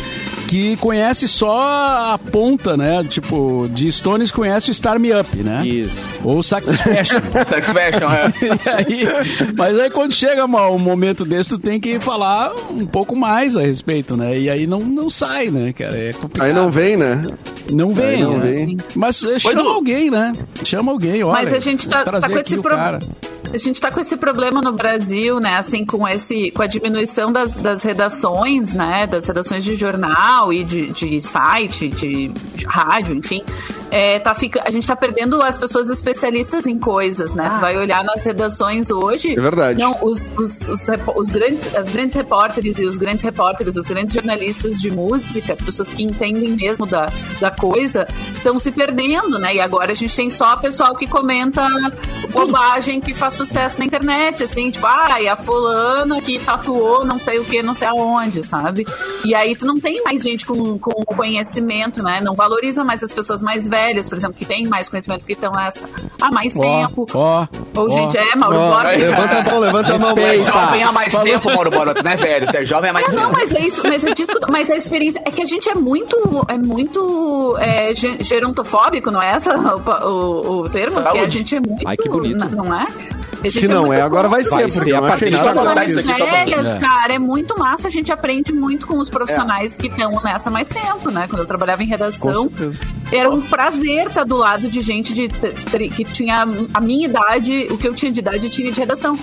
[0.48, 3.04] que conhece só a ponta, né?
[3.08, 5.62] Tipo, de Stones conhece o Star Me Up, né?
[5.66, 5.98] Isso.
[6.24, 7.20] Ou Satisfaction.
[7.48, 8.70] Sex Fashion, é.
[8.76, 9.08] Aí,
[9.56, 13.56] mas aí quando chega uma- um momento desse, tu tem que falar um pouco mais
[13.56, 14.38] a respeito, né?
[14.38, 15.96] E aí não, não sai, né, cara?
[15.96, 16.46] É complicado.
[16.48, 17.22] Aí não vem, né?
[17.72, 18.52] Não vem, Aí não né?
[18.52, 18.76] vem.
[18.94, 19.68] Mas eh, chama Edu.
[19.68, 20.32] alguém, né?
[20.64, 21.32] Chama alguém, olha.
[21.42, 22.98] Mas a gente tá, trazer tá com esse problema.
[23.52, 25.54] A gente tá com esse problema no Brasil, né?
[25.54, 29.06] Assim, com esse, com a diminuição das, das redações, né?
[29.06, 33.42] Das redações de jornal e de, de site, de, de rádio, enfim.
[33.90, 37.50] É, tá fica, a gente tá perdendo as pessoas especialistas em coisas, né?
[37.52, 39.32] Tu vai olhar nas redações hoje.
[39.32, 39.80] É verdade.
[39.80, 40.86] Não, os, os, os,
[41.16, 45.60] os grandes, as grandes repórteres e os grandes repórteres, os grandes jornalistas de música, as
[45.60, 49.56] pessoas que entendem mesmo da, da coisa, estão se perdendo, né?
[49.56, 51.66] E agora a gente tem só pessoal que comenta
[52.32, 57.18] bobagem que faz sucesso na internet, assim, tipo, ah, e a fulana que tatuou não
[57.18, 58.86] sei o que, não sei aonde, sabe?
[59.24, 62.20] E aí tu não tem mais gente com, com conhecimento, né?
[62.22, 65.52] Não valoriza mais as pessoas mais velhas, por exemplo, que têm mais conhecimento, que estão
[65.58, 65.84] essa
[66.20, 67.06] há mais Ó, tempo.
[67.14, 67.46] ó.
[67.76, 67.90] Ou, ó.
[67.90, 68.90] gente, é, Mauro Ó, Borba.
[68.90, 70.14] levanta a mão, levanta a mão.
[70.14, 71.94] Tu é jovem há mais tempo, Mauro Borba.
[71.94, 73.22] Tu não é velho, tu é jovem há mais É, tempo.
[73.22, 75.74] não, mas é isso, mas é disso, mas a experiência é que a gente é
[75.74, 76.16] muito,
[76.48, 80.90] é muito é, ge- gerontofóbico, não é essa o, o, o termo?
[80.92, 81.12] Saúde.
[81.12, 82.54] Que a gente é muito, Ai, que bonito.
[82.56, 82.86] não é?
[83.42, 85.30] Gente Se não muito é, agora vai ser, Vai porque ser eu a não achei
[85.30, 85.64] nada
[86.30, 86.78] velhas, É.
[86.78, 87.88] cara, é muito massa.
[87.88, 91.26] A gente aprende muito com os profissionais que estão nessa mais tempo, né?
[91.28, 92.50] Quando eu trabalhava em redação,
[93.12, 95.28] era um prazer estar do lado de gente de,
[95.90, 99.18] que tinha a minha idade, o que eu tinha de idade, eu tinha de redação.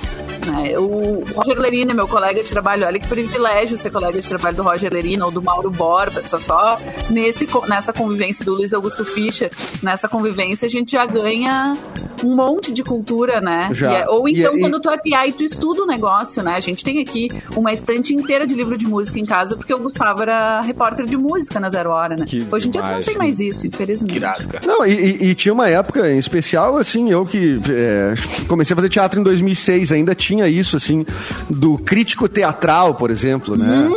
[0.45, 0.77] Né?
[0.79, 4.63] O Roger Lerina, meu colega de trabalho, olha que privilégio ser colega de trabalho do
[4.63, 6.77] Roger Lerina ou do Mauro Borba, só, só
[7.09, 9.51] nesse, nessa convivência do Luiz Augusto Fischer,
[9.83, 11.75] nessa convivência a gente já ganha
[12.23, 13.69] um monte de cultura, né?
[13.73, 14.06] Já.
[14.07, 16.53] É- ou então e- quando tu é PI e tu estuda o negócio, né?
[16.55, 19.77] A gente tem aqui uma estante inteira de livro de música em casa, porque o
[19.79, 22.25] Gustavo era repórter de música na Zero Hora, né?
[22.25, 23.05] Que Hoje em dia tu não demais.
[23.05, 24.11] tem mais isso, infelizmente.
[24.11, 24.65] Que irado, cara.
[24.65, 28.13] Não, e, e- e tinha uma época em especial, assim, eu que é,
[28.47, 31.05] comecei a fazer teatro em 2006, ainda tinha isso, assim,
[31.49, 33.87] do crítico teatral, por exemplo, né?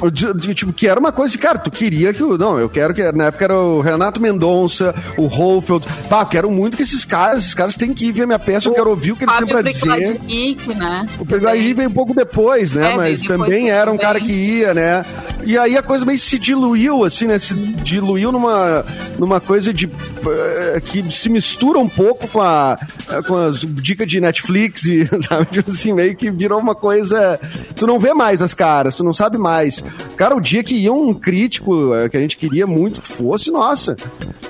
[0.00, 2.36] O de- de- tipo, que era uma coisa, cara, tu queria que o.
[2.36, 3.02] Não, eu quero que.
[3.12, 5.86] Na época era o Renato Mendonça, o Holfeld.
[6.08, 8.68] Pá, eu quero muito que esses caras, esses caras têm que ir ver minha peça,
[8.68, 9.80] eu quero ouvir o que têm Fábio pra dizer.
[9.80, 11.06] Pricladinic, né?
[11.18, 12.92] O Perglaí veio um pouco depois, né?
[12.92, 14.06] É, Mas também era um também.
[14.06, 15.04] cara que ia, né?
[15.44, 17.38] E aí a coisa meio se diluiu, assim, né?
[17.38, 18.84] Se diluiu numa,
[19.18, 19.86] numa coisa de.
[19.86, 22.78] eh, que se mistura um pouco com a.
[23.26, 25.46] com as dicas de Netflix e, sabe?
[25.46, 27.38] Tipo assim, meio que virou uma coisa.
[27.76, 29.84] Tu não vê mais as caras, tu não sabe mais.
[30.16, 33.50] Cara, o dia que ia um crítico eh, que a gente queria muito que fosse,
[33.50, 33.96] nossa.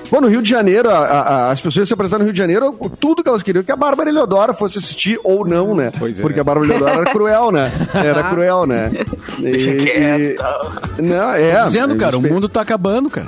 [0.09, 2.73] Pô, no Rio de Janeiro, a- a- as pessoas se apresentaram no Rio de Janeiro,
[2.99, 5.91] tudo que elas queriam que a Bárbara Eleodora fosse assistir ou não, né?
[5.97, 6.21] Pois é.
[6.21, 7.71] Porque a Bárbara Eleodora era cruel, né?
[7.93, 8.91] Era cruel, né?
[9.39, 10.43] Deixa E- quieto.
[10.99, 11.63] e- Não, é.
[11.65, 13.27] Dizendo, cara, o mundo tá acabando, cara.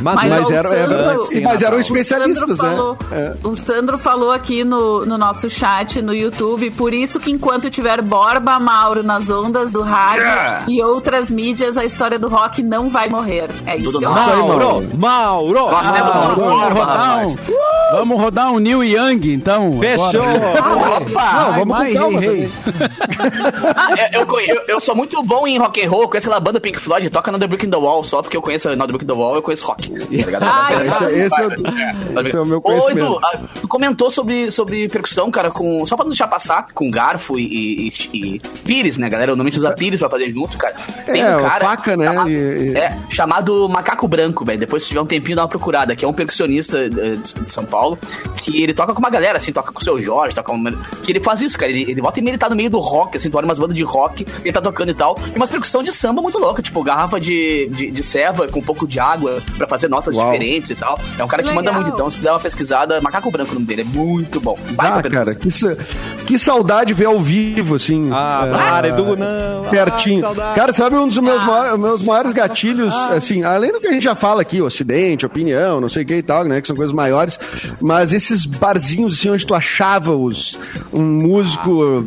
[0.00, 2.70] Mas- Mas, Mas, ó, o eram, eram- Sandro- e- mas eram o especialistas, Sandro né?
[2.76, 3.34] falou, É.
[3.44, 8.02] O Sandro falou aqui no, no nosso chat, no YouTube, por isso que enquanto tiver
[8.02, 10.64] Borba Mauro nas ondas do rádio Yeah.
[10.68, 13.50] e outras mídias, a história do rock não vai morrer.
[13.66, 15.70] É isso Tudo que eu Mauro, Mauro.
[15.70, 17.36] Nós temos Ah, uma vamos, rodar um,
[17.96, 19.78] vamos rodar um Neil Young, então.
[19.80, 20.08] Fechou.
[20.08, 20.96] agora.
[21.02, 21.32] Opa!
[21.32, 22.50] Não, vamos Vai, com calma hey, hey.
[23.76, 26.78] Ah, eu, eu, eu- sou muito bom em rock and roll, conheço aquela banda Pink
[26.80, 29.04] Floyd, toca no The Brick in the Wall, só porque eu conheço no The Brick
[29.04, 29.83] in the Wall, eu conheço rock.
[29.88, 30.38] Tá?
[30.40, 31.62] Ah, É, esse- esse é o-
[32.14, 32.98] tá esse é o meu Ô, conhecimento.
[33.06, 36.90] Edu, ah, tu comentou sobre, sobre percussão, cara, com, só pra não deixar passar, com
[36.90, 37.92] garfo e, e,
[38.36, 39.32] e- pires, né, galera?
[39.32, 40.74] Eu normalmente usa pires pra fazer junto, cara.
[41.06, 42.06] É, faca, né?
[42.06, 44.58] Chamado, E- É, chamado Macaco Branco, velho.
[44.58, 47.48] Depois, se tiver um tempinho, dá uma procurada, que é um percussionista eh, de, de
[47.52, 47.98] São Paulo,
[48.36, 50.62] que ele toca com uma galera, assim, toca com o seu Jorge, toca com...
[51.02, 51.70] Que ele faz isso, cara.
[51.70, 53.58] Ele, ele volta e meia, ele tá no meio do rock, assim, tu olha umas
[53.58, 55.18] bandas de rock, ele tá tocando e tal.
[55.32, 58.62] E umas percussão de samba muito louca, tipo, garrafa de, de, de ceva com um
[58.62, 60.24] pouco de água pra fazer notas Uau.
[60.30, 60.98] diferentes e tal.
[61.18, 61.64] É um cara que Legal.
[61.64, 64.58] manda muito, então, se quiser uma pesquisada, Macaco Branco o nome dele, é muito bom.
[64.72, 65.76] Baita Ah, cara, que, sa-
[66.26, 68.08] que saudade ver ao vivo, assim.
[68.12, 69.64] Ah, é, para, Edu, não.
[69.70, 70.18] Pertinho.
[70.24, 70.54] Ah, que saudade.
[70.60, 74.04] Cara, sabe um dos meus, maiores, meus maiores gatilhos, assim, além do que a gente
[74.04, 76.94] já fala aqui, ocidente, opinião, não sei o que e tal, né, que são coisas
[76.94, 77.38] maiores,
[77.80, 80.58] mas esses barzinhos, assim, onde tu achava os,
[80.92, 82.04] um músico...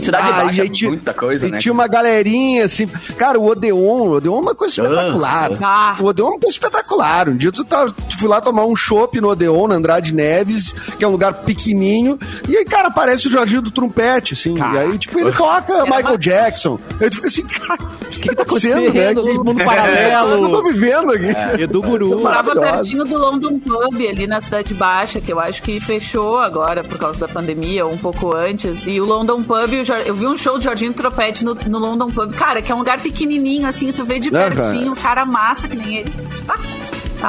[0.00, 3.46] Cidade Ah, Baixa, aí tinha- muita coisa, e né, tinha uma galerinha, assim, cara, o
[3.46, 5.50] Odeon, o Odeon é uma coisa espetacular.
[5.62, 5.96] Ah.
[6.00, 7.09] O Odeon é uma coisa espetacular.
[7.28, 10.72] Um dia tu, tá, tu fui lá tomar um chopp no Odeon, na Andrade Neves,
[10.98, 12.18] que é um lugar pequenininho,
[12.48, 16.18] e aí, cara, aparece o Jorginho do trompete, assim, e aí, tipo, ele toca Michael
[16.18, 16.78] Jackson.
[17.00, 19.08] Aí tu fica assim, cara, o que, que tá acontecendo, né?
[19.08, 19.22] acontecendo?
[19.22, 20.48] Que Todo mundo Eu paralelo.
[20.50, 21.62] tô vivendo aqui.
[21.62, 22.12] Edu Guru.
[22.12, 26.38] Eu morava pertinho do London Pub, ali na Cidade Baixa, que eu acho que fechou
[26.38, 28.86] agora por causa da pandemia, ou um pouco antes.
[28.86, 31.78] E o London Pub, o Jor- eu vi um show de Jorginho Tropete no, no
[31.78, 32.32] London Pub.
[32.34, 35.76] Cara, que é um lugar pequenininho, assim, tu vê de pertinho, um cara massa que
[35.76, 36.12] nem ele.
[36.48, 36.58] Ah,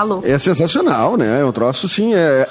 [0.04, 0.28] louco.
[0.28, 1.42] É sensacional, né?
[1.42, 2.48] É um troço, assim, é,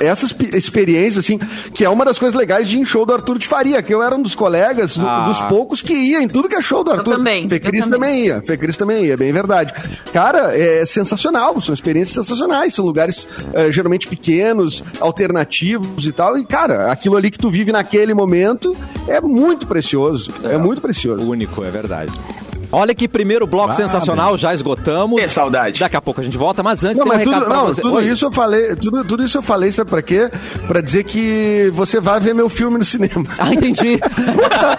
[0.54, 1.38] experiências, assim,
[1.74, 3.92] que é uma das coisas legais de ir em show do Arthur de Faria, que
[3.92, 5.26] eu era um dos colegas, do- Ah.
[5.28, 7.16] dos poucos que ia em tudo que é show do Arthur.
[7.16, 7.90] também, Fê eu Cris também.
[7.90, 9.72] também ia, Fê Cris também ia, bem verdade.
[10.12, 16.44] Cara, é sensacional, são experiências sensacionais, são lugares eh, geralmente pequenos, alternativos e tal, e
[16.44, 18.76] cara, aquilo ali que tu vive naquele momento
[19.08, 21.22] é muito precioso, é, muito precioso.
[21.28, 22.12] Único, é verdade.
[22.72, 25.20] Olha que primeiro bloco Ah, sensacional, já esgotamos.
[25.20, 25.80] Que saudade.
[25.80, 27.56] Daqui a pouco a gente volta, mas antes Não, tem um mas tudo, recado pra
[27.56, 27.80] não, você.
[27.82, 28.04] tudo Oi.
[28.04, 30.30] isso eu falei, tudo, tudo isso eu falei, sabe pra quê?
[30.66, 33.10] Pra dizer que você vai ver meu filme no cinema.
[33.38, 33.98] Ah, entendi.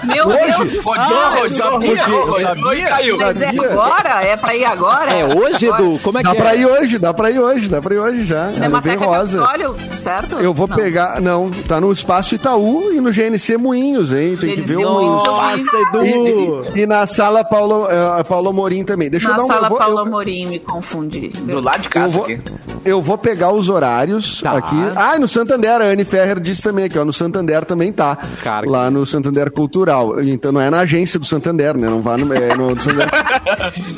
[0.05, 0.37] Meu Hoje?
[0.57, 0.93] Deus do céu!
[0.93, 2.87] Rodou, sabia.
[2.87, 3.17] caiu.
[3.17, 4.09] Mas é agora?
[4.23, 5.11] É pra ir agora?
[5.11, 5.65] É hoje?
[5.65, 5.99] Edu?
[6.03, 6.41] Como é que Dá é?
[6.41, 8.35] pra ir hoje, dá pra ir hoje, dá pra ir hoje já.
[8.37, 9.39] Ela é bem Cinemateca rosa.
[9.39, 10.35] Capitólio, certo?
[10.35, 10.75] Eu vou Não.
[10.75, 11.19] pegar.
[11.21, 14.37] Não, tá no Espaço Itaú e no GNC Moinhos, hein?
[14.39, 14.91] Tem que GNC ver o.
[14.91, 15.23] Moinhos.
[15.23, 16.65] Nossa, Edu!
[16.75, 19.09] E, e na sala Paulo, eh, Paulo Morim também.
[19.09, 21.29] Deixa eu Na dar um sala eu vou, Paulo eu, Amorim, me confundi.
[21.29, 22.39] Do lado de eu casa vou, aqui.
[22.85, 24.51] Eu vou pegar os horários Tá.
[24.57, 24.75] aqui.
[24.95, 27.05] Ah, e no Santander, a Anne Ferrer disse também aqui, ó.
[27.05, 28.17] No Santander também tá.
[28.43, 30.21] Cara, lá no Santander Cultural.
[30.21, 31.87] Então não é na agência do Santander, né?
[31.89, 33.09] Não vá no, é no do Santander.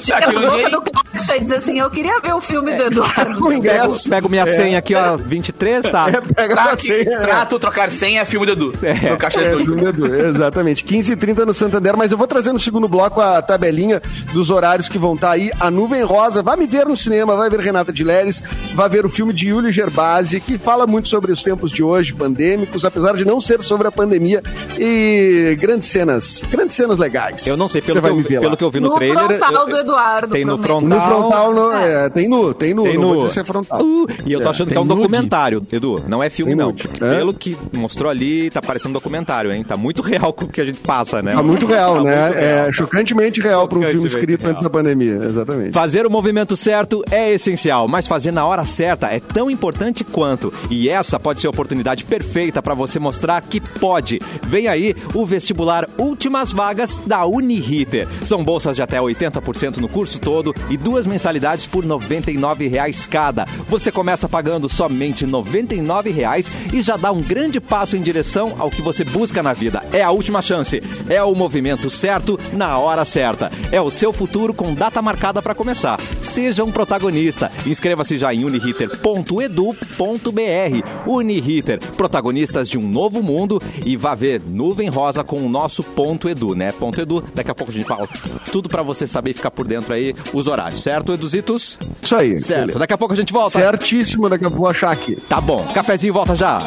[0.09, 3.39] Na no boca do caixa e diz assim, eu queria ver o filme do Eduardo.
[3.39, 4.09] Com ingresso.
[4.09, 6.07] Pego minha senha aqui, ó, 23, tá?
[6.13, 7.09] É, pega Pra, senha.
[7.09, 7.25] é.
[7.25, 8.73] pra tu trocar senha é filme do Edu.
[9.11, 9.73] No caixa É, eletrônico.
[9.73, 10.83] filme Edu, exatamente.
[10.83, 14.97] 15h30 no Santander, mas eu vou trazer no segundo bloco a tabelinha dos horários que
[14.97, 15.51] vão estar aí.
[15.59, 18.41] A Nuvem Rosa vai me ver no cinema, vai ver Renata de Leres,
[18.73, 22.13] vai ver o filme de Yuli Gerbasi, que fala muito sobre os tempos de hoje,
[22.13, 24.41] pandêmicos, apesar de não ser sobre a pandemia.
[24.79, 27.45] E grandes cenas, grandes cenas legais.
[27.47, 28.57] Eu não sei, pelo, que vai eu, me ver pelo lá.
[28.57, 29.17] que eu vi no, No trailer.
[29.39, 30.89] frontal eu- do Eduardo, Tem no frontal.
[30.89, 33.07] No frontal, no, é, tem nu, tem nu, Tem não nu.
[33.09, 33.81] vou dizer se é frontal.
[33.81, 35.07] Uh, e eu tô achando que é um Tem nude?
[35.09, 36.03] documentário, Edu.
[36.07, 36.73] Não é filme, Tem não.
[37.07, 37.15] É?
[37.17, 39.63] Pelo que mostrou ali, tá parecendo um documentário, hein?
[39.63, 41.33] Tá muito real com o que a gente passa, né?
[41.35, 42.25] Tá muito real, Tá né?
[42.25, 42.67] muito real.
[42.67, 44.51] É chocantemente real para um filme escrito real.
[44.51, 45.73] antes da pandemia, exatamente.
[45.73, 50.53] Fazer o movimento certo é essencial, mas fazer na hora certa é tão importante quanto.
[50.69, 54.19] E essa pode ser a oportunidade perfeita para você mostrar que pode.
[54.43, 58.07] Vem aí o vestibular Últimas Vagas da Uniriter.
[58.25, 63.45] São bolsas de até 80% no curso todo e duas mensalidades por 99 reais cada.
[63.69, 68.69] Você começa pagando somente 99 reais e já dá um grande passo em direção ao
[68.69, 69.83] que você busca na vida.
[69.91, 70.81] É a última chance.
[71.09, 73.51] É o movimento certo na hora certa.
[73.71, 75.99] É o seu futuro com data marcada para começar.
[76.21, 77.51] Seja um protagonista.
[77.65, 81.07] Inscreva-se já em uniriter.edu.br.
[81.07, 86.29] Uniriter, protagonistas de um novo mundo e vá ver Nuvem Rosa com o nosso ponto
[86.29, 86.71] edu, né?
[86.71, 87.23] Ponto edu.
[87.33, 88.07] Daqui a pouco a gente fala
[88.51, 91.77] tudo para você saber e ficar por dentro aí os horários, certo, Eduzitos?
[92.01, 92.41] Isso aí.
[92.41, 92.61] Certo.
[92.61, 92.79] beleza.
[92.79, 93.59] Daqui a pouco a gente volta.
[93.59, 95.15] Certíssimo, daqui a pouco achar aqui.
[95.15, 95.65] Tá bom.
[95.73, 96.61] Cafezinho volta já.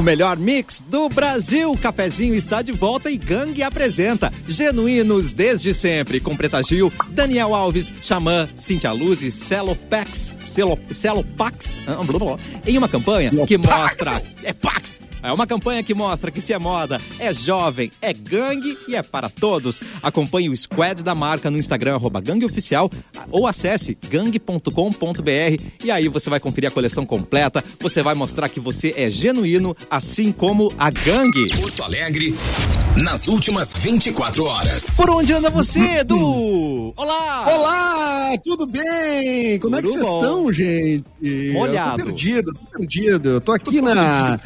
[0.00, 1.76] O melhor mix do Brasil.
[1.76, 6.20] Cafezinho está de volta e Gangue apresenta Genuínos desde sempre.
[6.20, 10.32] Com Preta Gil, Daniel Alves, Xamã, Cintia Luz e Celo Pax.
[10.46, 11.80] Celo, Celo Pax.
[11.86, 11.98] ah,
[12.66, 14.12] Em uma campanha que mostra.
[14.42, 15.02] É Pax!
[15.22, 19.02] É uma campanha que mostra que se é moda, é jovem, é gangue e é
[19.02, 19.80] para todos.
[20.02, 22.90] Acompanhe o squad da marca no Instagram, arroba gangueoficial,
[23.30, 28.60] ou acesse gangue.com.br e aí você vai conferir a coleção completa, você vai mostrar que
[28.60, 31.50] você é genuíno, assim como a gangue.
[31.56, 32.34] Porto Alegre,
[33.02, 34.96] nas últimas 24 horas.
[34.96, 36.94] Por onde anda você, Edu?
[36.96, 37.46] Olá!
[37.54, 39.58] Olá, tudo bem?
[39.58, 41.52] Como é que Tudo vocês estão, gente?
[41.52, 41.90] Molhado.
[41.90, 43.28] Eu tô perdido, tô perdido.
[43.28, 44.38] Eu tô aqui na.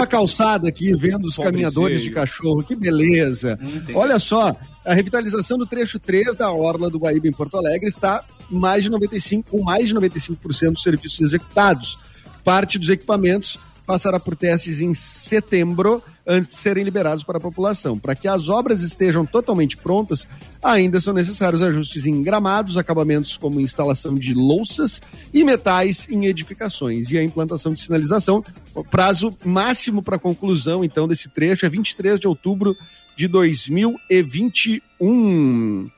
[0.00, 2.62] Tô numa calçada aqui, vendo os caminhadores de cachorro.
[2.62, 3.58] Que beleza.
[3.94, 8.24] Olha só, a revitalização do trecho 3 da Orla do Guaíba em Porto Alegre está
[8.50, 11.98] mais de 95, com mais de 95% dos serviços executados.
[12.44, 13.58] Parte dos equipamentos
[13.90, 17.98] passará por testes em setembro antes de serem liberados para a população.
[17.98, 20.28] Para que as obras estejam totalmente prontas,
[20.62, 25.02] ainda são necessários ajustes em gramados, acabamentos como instalação de louças
[25.34, 28.44] e metais em edificações e a implantação de sinalização.
[28.76, 32.76] O prazo máximo para conclusão, então, desse trecho é 23 de outubro
[33.16, 35.90] de 2021.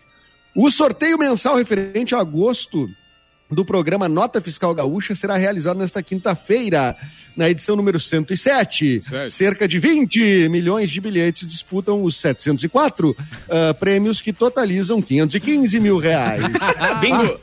[0.57, 2.89] O sorteio mensal referente a agosto
[3.53, 6.97] do programa Nota Fiscal Gaúcha será realizado nesta quinta-feira,
[7.37, 9.03] na edição número 107.
[9.05, 9.31] Certo.
[9.31, 13.15] Cerca de 20 milhões de bilhetes disputam os 704
[13.49, 16.43] ah, prêmios que totalizam 515 mil reais.
[17.01, 17.41] Bingo!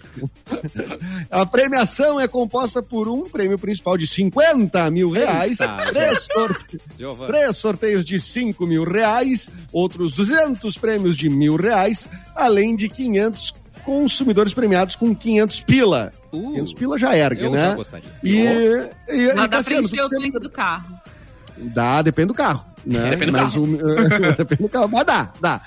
[1.30, 6.80] A premiação é composta por um prêmio principal de 50 mil reais, Eita, três, sorte-
[7.28, 13.54] três sorteios de 5 mil reais, outros 200 prêmios de mil reais, além de 500
[13.83, 16.11] consumidores premiados com 500 pila.
[16.31, 17.69] Uh, 500 pila já erga, eu né?
[17.69, 18.09] já gostaria.
[18.23, 18.45] E, e,
[19.09, 20.99] e Mas dá pra Cassiano, encher tu o tanque do carro.
[21.57, 22.65] Dá, depende do carro.
[22.85, 23.09] Né?
[23.09, 23.63] Depende do Mas carro.
[23.65, 24.89] o- depende do carro.
[24.91, 25.61] Mas dá, dá.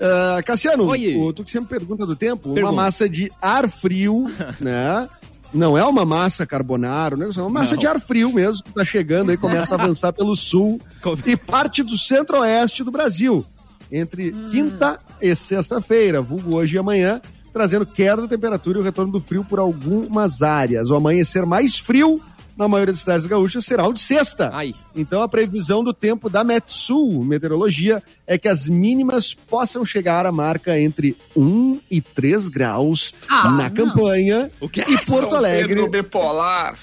[0.00, 1.16] Ah, Cassiano, Oi.
[1.16, 2.60] o- tu que sempre pergunta do tempo, Pergunta.
[2.66, 5.08] uma massa de ar frio, né?
[5.54, 7.28] Não é uma massa carbonara, né?
[7.34, 7.78] é uma massa Não.
[7.78, 11.36] de ar frio mesmo, que tá chegando aí, começa a avançar pelo sul Como- e
[11.36, 13.46] parte do centro-oeste do Brasil.
[13.90, 17.20] Entre quinta e sexta-feira, vulgo hoje e amanhã,
[17.56, 20.90] trazendo queda da temperatura e o retorno do frio por algumas áreas.
[20.90, 22.20] O amanhecer mais frio
[22.54, 24.50] na maioria das cidades gaúchas será o de sexta.
[24.52, 24.74] Ai.
[24.94, 30.32] Então a previsão do tempo da Metsul Meteorologia é que as mínimas possam chegar à
[30.32, 33.70] marca entre 1 e 3 graus Ah, na não.
[33.70, 34.50] campanha.
[34.60, 34.84] O quê?
[34.86, 36.78] E Porto São Alegre, Pedro bipolar.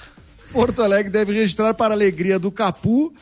[0.52, 3.12] Porto Alegre deve registrar para a alegria do Capu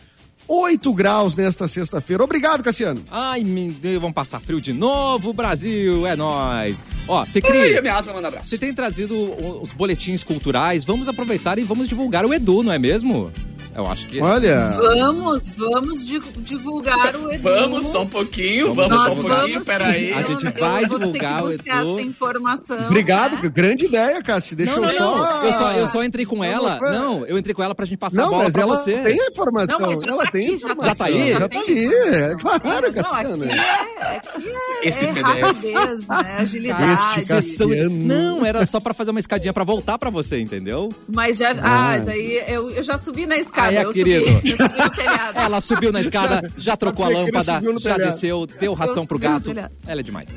[0.48, 2.22] 8 graus nesta sexta-feira.
[2.22, 3.02] Obrigado, Cassiano.
[3.10, 6.84] Ai, meu Deus, vamos passar frio de novo, Brasil, é nóis.
[7.08, 8.48] Ó, Fê Ai, Cris, a minha asma manda abraço.
[8.48, 9.14] você tem trazido
[9.62, 13.30] os boletins culturais, vamos aproveitar e vamos divulgar o Edu, não é mesmo?
[13.74, 14.20] Eu acho que...
[14.20, 17.42] Olha, Vamos, vamos di- divulgar o Edu.
[17.42, 20.12] Vamos só um pouquinho, vamos, Nós só um pouquinho, peraí.
[20.12, 21.62] A gente Eu- vai eu vou ter que divulgar o Edu.
[21.66, 22.86] essa informação.
[22.86, 23.42] obrigado.
[23.42, 23.48] né?
[23.48, 24.54] Grande ideia, Cassi.
[24.54, 25.16] Deixa Não, não, eu só...
[25.16, 25.44] não.
[25.46, 26.78] Eu só, eu só entrei com ela.
[26.82, 28.98] Não, eu entrei com ela pra gente passar a Não, bola mas pra ela você.
[28.98, 29.78] tem a informação.
[29.80, 30.88] Não, mas ela tá tem aqui, tá informação.
[30.88, 31.32] Já tá aí?
[31.32, 31.86] Já tá ali.
[31.94, 33.44] É claro, Não, Cassiano.
[33.44, 34.48] aqui é, aqui
[34.82, 36.36] é, Esse é rapidez, né?
[36.40, 37.20] Agilidade.
[37.20, 37.90] Este Cassiano.
[37.90, 40.90] Não, era só pra fazer uma escadinha pra voltar pra você, entendeu?
[41.08, 41.52] Mas já.
[41.62, 43.61] Ah, daí eu, eu já subi na escada.
[43.62, 44.24] Ah, é, eu querido.
[44.26, 45.38] subi, eu subi no telhado.
[45.38, 48.10] Ela subiu na escada, já trocou a lâmpada, já telhado.
[48.12, 49.50] desceu, deu ração Eu pro gato.
[49.86, 50.28] Ela é demais.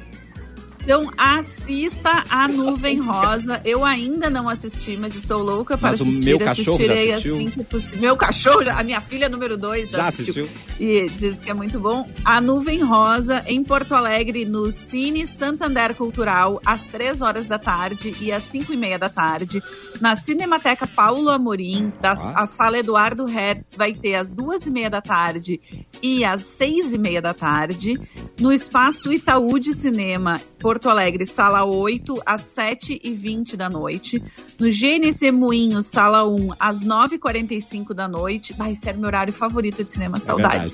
[0.86, 3.60] Então assista a Nuvem Rosa.
[3.66, 6.42] Eu ainda não assisti, mas estou louca para Mas assistir.
[6.48, 8.02] Assistirei assim que possível.
[8.02, 10.44] Meu cachorro, a minha filha número 2 já, Já assistiu.
[10.46, 10.62] assistiu?
[10.80, 12.08] E diz que é muito bom.
[12.24, 18.16] A Nuvem Rosa em Porto Alegre, no Cine Santander Cultural, às 3 horas da tarde
[18.22, 19.64] e às 5 e meia da tarde.
[20.00, 22.44] Na Cinemateca Paulo Amorim, da, Ah.
[22.44, 25.60] a sala Eduardo Hertz vai ter às duas e meia da tarde
[26.04, 28.00] e às seis e meia da tarde.
[28.40, 34.22] No Espaço Itaú de Cinema, Porto Alegre, sala 8, às 7 e 20 da noite.
[34.60, 38.54] No GNC Moinho, sala 1, às 9h45 da noite.
[38.54, 40.74] Vai, esse era meu horário favorito de cinema, saudades.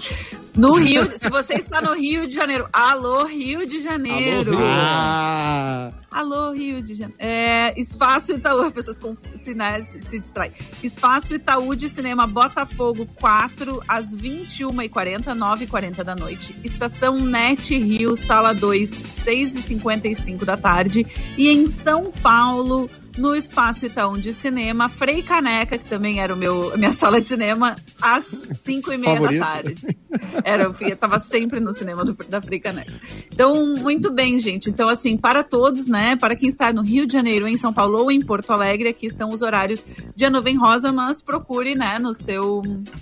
[0.55, 4.51] no Rio, se você está no Rio de Janeiro, alô Rio de Janeiro.
[4.51, 4.67] Alô, Rio.
[4.67, 7.15] Ah, Alô, Rio de Janeiro.
[7.17, 10.52] É, Espaço Itaú, as pessoas com, se, né, se, distraem.
[10.84, 16.54] Espaço Itaú de Cinema Botafogo 4, às 21h40, 9h40 da noite.
[16.65, 21.08] Estação Net Rio, sala 2, 6h55 da tarde.
[21.38, 26.38] E em São Paulo, no Espaço Itaú de Cinema, Frei Caneca, que também era o
[26.38, 29.45] meu, minha sala de cinema, às 5 e meia da Favorita.
[29.45, 29.97] tarde.
[30.43, 32.91] Era, eu fui- eu tava sempre no cinema do, da Frei Caneca.
[33.34, 34.69] Então, muito bem, gente.
[34.69, 36.15] Então, assim, para todos, né?
[36.15, 39.06] Para quem está no Rio de Janeiro, em São Paulo ou em Porto Alegre, aqui
[39.06, 39.84] estão os horários
[40.15, 42.62] de A Nuvem Rosa, mas procure, né, no seu,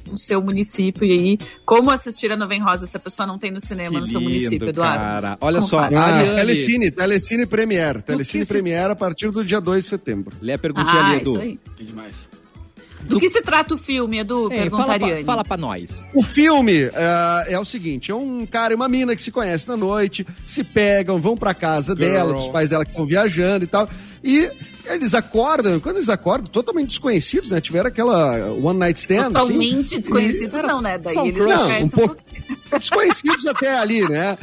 [0.10, 3.52] no seu município e aí, como assistir a Nuvem Rosa se a pessoa não tem
[3.52, 5.00] no cinema Que no seu lindo, município, Eduardo?
[5.04, 5.38] cara.
[5.41, 5.80] Olha Como só?
[5.80, 6.36] Ah, Ariane.
[6.36, 8.02] Telecine, Telecine Premiere.
[8.02, 10.36] Telecine Premiere a partir do dia 2 de setembro.
[10.41, 11.30] Lê a perguntinha Ah, ali, Edu.
[11.32, 11.60] isso aí.
[11.78, 12.15] Que demais.
[13.05, 14.51] Do que se trata o filme, Edu?
[14.51, 15.23] Ei, Pergunta a fala, pra, Ariane.
[15.25, 16.05] fala pra nós.
[16.13, 19.67] O filme é, é o seguinte: é um cara e uma mina que se conhecem
[19.69, 23.67] na noite, se pegam, vão pra casa dela, dos pais dela que estão viajando e
[23.67, 23.89] tal.
[24.23, 24.49] E
[24.85, 27.62] eles acordam, quando eles acordam, totalmente desconhecidos, né?
[27.62, 29.31] Tiveram aquela one night stand.
[29.31, 30.97] Totalmente assim, desconhecidos, e- não, né?
[30.97, 32.58] Daí São eles conhecem um pouco pouquinho.
[32.79, 34.37] desconhecidos até ali, né?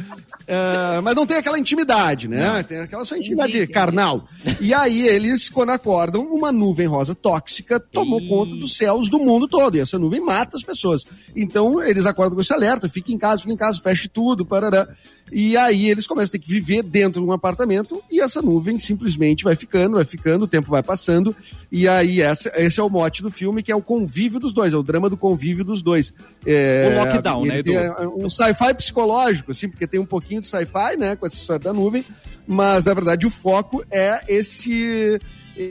[0.47, 2.63] É, mas não tem aquela intimidade, né?
[2.63, 4.25] Tem aquela só intimidade Entendi, carnal.
[4.61, 9.45] E aí eles, quando acordam, uma nuvem rosa tóxica tomou conta dos céus do mundo
[9.45, 9.75] todo.
[9.75, 11.05] E essa nuvem mata as pessoas.
[11.35, 14.87] Então eles acordam com esse alerta: fique em casa, fique em casa, feche tudo, parará.
[15.31, 18.79] E aí eles começam a ter que viver dentro de um apartamento e essa nuvem
[18.79, 21.35] simplesmente vai ficando, vai ficando, o tempo vai passando.
[21.71, 24.73] E aí essa, esse é o mote do filme, que é o convívio dos dois,
[24.73, 26.13] é o drama do convívio dos dois.
[26.45, 27.71] É, O lockdown, né, Edu?
[28.15, 31.73] um sci-fi psicológico, assim, porque tem um pouquinho de sci-fi, né, com essa história da
[31.73, 32.05] nuvem,
[32.47, 35.19] mas na verdade o foco é esse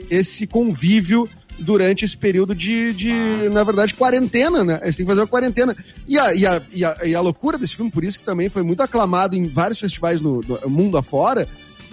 [0.09, 1.29] esse convívio
[1.59, 3.11] durante esse período de, de
[3.51, 4.79] na verdade, quarentena, né?
[4.83, 5.75] Eles têm que fazer uma quarentena.
[6.07, 8.49] E a, e, a, e, a, e a loucura desse filme, por isso que também
[8.49, 11.47] foi muito aclamado em vários festivais no, no mundo afora,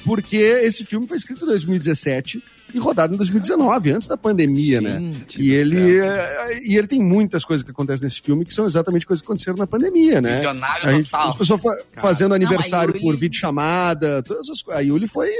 [0.05, 2.43] porque esse filme foi escrito em 2017
[2.75, 4.99] e rodado em 2019, antes da pandemia, né?
[5.01, 8.53] Gente E do ele, é, e ele tem muitas coisas que acontecem nesse filme que
[8.53, 10.35] são exatamente coisas que aconteceram na pandemia, né?
[10.35, 11.29] Visionário A gente, total.
[11.29, 14.81] as pessoas fa- fazendo aniversário a Yuli- por videochamada, todas essas coisas.
[14.81, 15.31] A Yuli foi.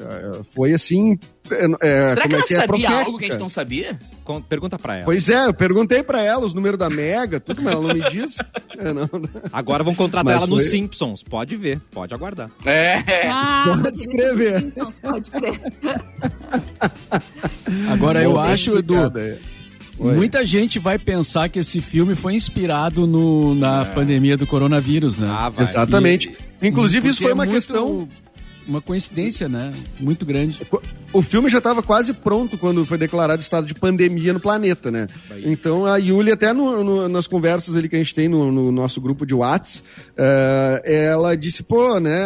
[0.00, 1.18] É, Foi assim.
[1.50, 2.56] é, é, Será que como é ela que é?
[2.56, 3.04] sabia Profética.
[3.06, 3.98] algo que a gente não sabia?
[4.24, 5.04] Con- Pergunta pra ela.
[5.04, 8.10] Pois é, eu perguntei pra ela os números da Mega, tudo, mas ela não me
[8.10, 8.38] disse.
[8.78, 9.08] É, não.
[9.52, 11.22] Agora vão contratar Mas ela nos foi- Simpsons.
[11.22, 12.50] Pode ver, pode aguardar.
[12.64, 12.98] É.
[13.28, 14.60] Ah, Pode escrever.
[14.60, 15.60] Simpsons, pode crer.
[17.90, 19.38] Agora eu Bom, bem acho, Edu, é.
[19.98, 20.14] Oi.
[20.14, 25.28] muita gente vai pensar que esse filme foi inspirado no, na pandemia do coronavírus, né?
[25.28, 25.64] Ah, vai.
[25.64, 26.32] Exatamente.
[26.62, 28.08] Inclusive, isso foi é uma muito- questão.
[28.68, 29.72] Uma coincidência, né?
[29.98, 30.60] Muito grande.
[31.10, 35.06] O filme já estava quase pronto quando foi declarado estado de pandemia no planeta, né?
[35.42, 38.70] Então a Yuli, até no- no- nas conversas ali que a gente tem no, no
[38.70, 39.82] nosso grupo de Whats,
[40.18, 42.20] eh, ela disse, pô, né?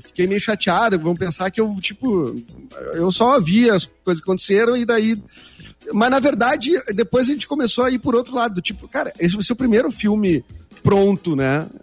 [0.00, 2.34] Fiquei meio chateada, vão pensar que eu, tipo,
[2.94, 5.20] eu só vi as coisas que aconteceram e daí.
[5.92, 9.12] Mas na verdade, depois a gente começou a ir por outro lado, do tipo, cara,
[9.18, 10.44] esse vai ser o primeiro filme
[10.82, 11.66] pronto, né?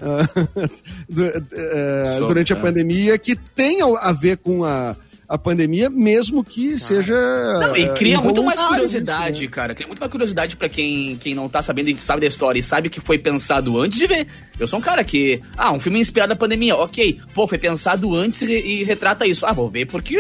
[1.11, 2.61] Eh, durante a né?
[2.61, 4.95] pandemia, que tem a ver com a,
[5.27, 7.15] a pandemia, mesmo que seja.
[7.59, 9.49] Não, e eh, cria muito mais curiosidade, isso, né?
[9.49, 9.75] cara.
[9.75, 12.59] Cria muito mais curiosidade pra quem, quem não tá sabendo e que sabe da história
[12.59, 14.27] e sabe que foi pensado antes de ver.
[14.59, 15.41] Eu sou um cara que.
[15.55, 17.19] Ah, um filme inspirado na pandemia, ok.
[17.33, 19.45] Pô, foi pensado antes e, e retrata isso.
[19.45, 20.17] Ah, vou ver porque.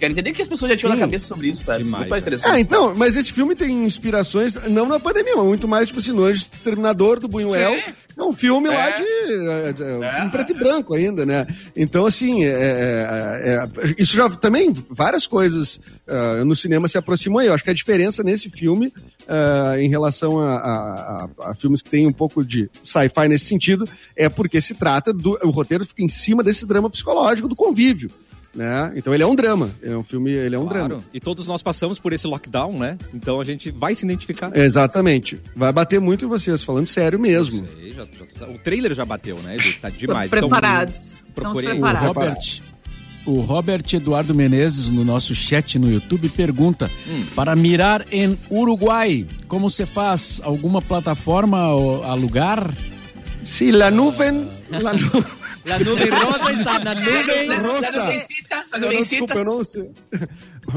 [0.00, 0.98] Eu Quero entender o que as pessoas já tinham Sim.
[0.98, 1.84] na cabeça sobre isso, sabe?
[1.84, 2.28] Demais, muito mais né?
[2.28, 2.52] interessante.
[2.54, 6.12] Ah, então, mas esse filme tem inspirações, não na pandemia, mas muito mais, tipo assim,
[6.12, 7.74] no Anjo Exterminador do Buñuel.
[7.74, 7.92] Sim.
[8.18, 8.92] É um filme lá É.
[8.96, 9.02] de.
[9.02, 10.12] É, é um É.
[10.16, 11.46] filme preto e branco ainda, né?
[11.74, 13.54] Então, assim, é, é,
[13.88, 17.46] é, isso já também, várias coisas ah, no cinema se aproximam aí.
[17.46, 18.92] Eu acho que a diferença nesse filme,
[19.26, 23.46] ah, em relação a, a- a- a filmes que têm um pouco de sci-fi nesse
[23.46, 25.38] sentido, é porque se trata do.
[25.42, 28.10] O roteiro fica em cima desse drama psicológico do convívio.
[28.54, 28.92] Né?
[28.96, 29.70] Então ele é um drama.
[29.80, 30.88] É um filme, ele é um drama.
[30.88, 31.04] Claro.
[31.14, 32.98] E todos nós passamos por esse lockdown, né?
[33.14, 34.50] Então a gente vai se identificar.
[34.56, 35.38] Exatamente.
[35.54, 37.64] Vai bater muito em vocês, falando sério mesmo.
[37.80, 38.06] Sei, já-
[38.38, 39.72] já- o trailer já bateu, né, Edu?
[39.80, 40.26] Tá demais.
[40.32, 40.96] Então, preparados.
[40.98, 42.06] Estamos procurei- O preparados.
[42.08, 42.62] Robert,
[43.26, 46.90] o Robert Eduardo Menezes, no nosso chat no YouTube, pergunta:
[47.36, 50.40] para mirar em Uruguai, como se faz?
[50.42, 52.74] Alguma plataforma ou alugar?
[53.44, 54.48] Se la nuvem.
[54.70, 55.22] La nuvem.
[55.66, 57.58] La nuvem rosa está na nuvem.
[57.58, 58.98] Rosa.
[58.98, 59.90] Desculpa, eu não sei.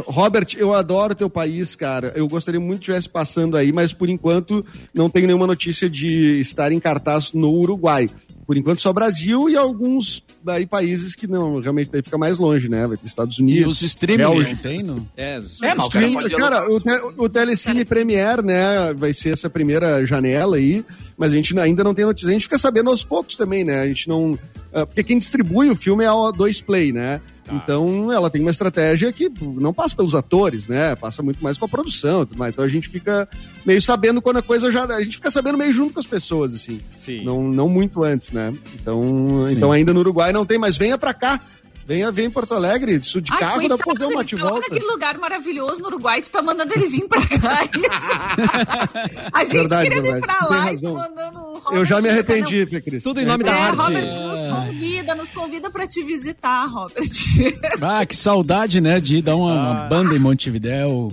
[0.05, 2.11] Robert, eu adoro teu país, cara.
[2.15, 6.39] Eu gostaria muito que estivesse passando aí, mas por enquanto não tenho nenhuma notícia de
[6.39, 8.09] estar em cartaz no Uruguai.
[8.45, 12.67] Por enquanto só Brasil e alguns aí, países que não, realmente daí fica mais longe,
[12.67, 12.85] né?
[12.85, 13.77] Vai ter Estados E Unidos.
[13.77, 14.61] os streaming não Bélgica.
[14.69, 14.83] tem?
[14.83, 15.07] Não?
[15.15, 19.49] É, É, mas o cara cara, o, te- o Telecine Premiere, né, vai ser essa
[19.49, 20.83] primeira janela aí,
[21.17, 22.29] mas a gente ainda não tem notícia.
[22.29, 23.81] A gente fica sabendo aos poucos também, né?
[23.81, 24.37] A gente não.
[24.73, 27.21] ah, Porque quem distribui o filme é a O2 Play, né?
[27.51, 30.95] Então ela tem uma estratégia que não passa pelos atores, né?
[30.95, 32.53] Passa muito mais com a produção e tudo mais.
[32.53, 33.27] Então a gente fica
[33.65, 34.85] meio sabendo quando a coisa já.
[34.85, 36.79] A gente fica sabendo meio junto com as pessoas, assim.
[36.95, 37.23] Sim.
[37.25, 38.53] Não, não muito antes, né?
[38.75, 41.41] Então, então ainda no Uruguai não tem, mas venha pra cá.
[41.85, 44.59] Venha, vem em Porto Alegre, de de Ai, carro dá pra fazer uma tava bate-volta.
[44.69, 49.29] naquele lugar maravilhoso no Uruguai, tu tá mandando ele vir pra cá, isso.
[49.33, 50.21] A gente Verdade, vir verdade.
[50.25, 50.91] pra Tem lá e razão.
[50.91, 53.03] tu mandando o Robert Eu já me pra arrependi, Fê Cris.
[53.03, 53.51] Tudo em nome não.
[53.51, 53.77] da É, arte.
[53.77, 57.03] Robert, nos convida, nos convida pra te visitar, Robert.
[57.81, 58.99] Ah, que saudade, né?
[59.01, 61.11] De dar uma, uma banda em Montevidéu.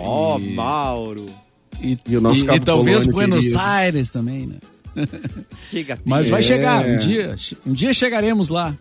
[0.00, 1.26] Ó, Mauro.
[1.80, 3.60] E, E o nosso e, e talvez Polônio Buenos querido.
[3.60, 4.56] Aires também, né?
[5.70, 5.86] Que.
[6.04, 6.42] Mas vai É.
[6.42, 8.74] chegar, um dia, um dia chegaremos lá.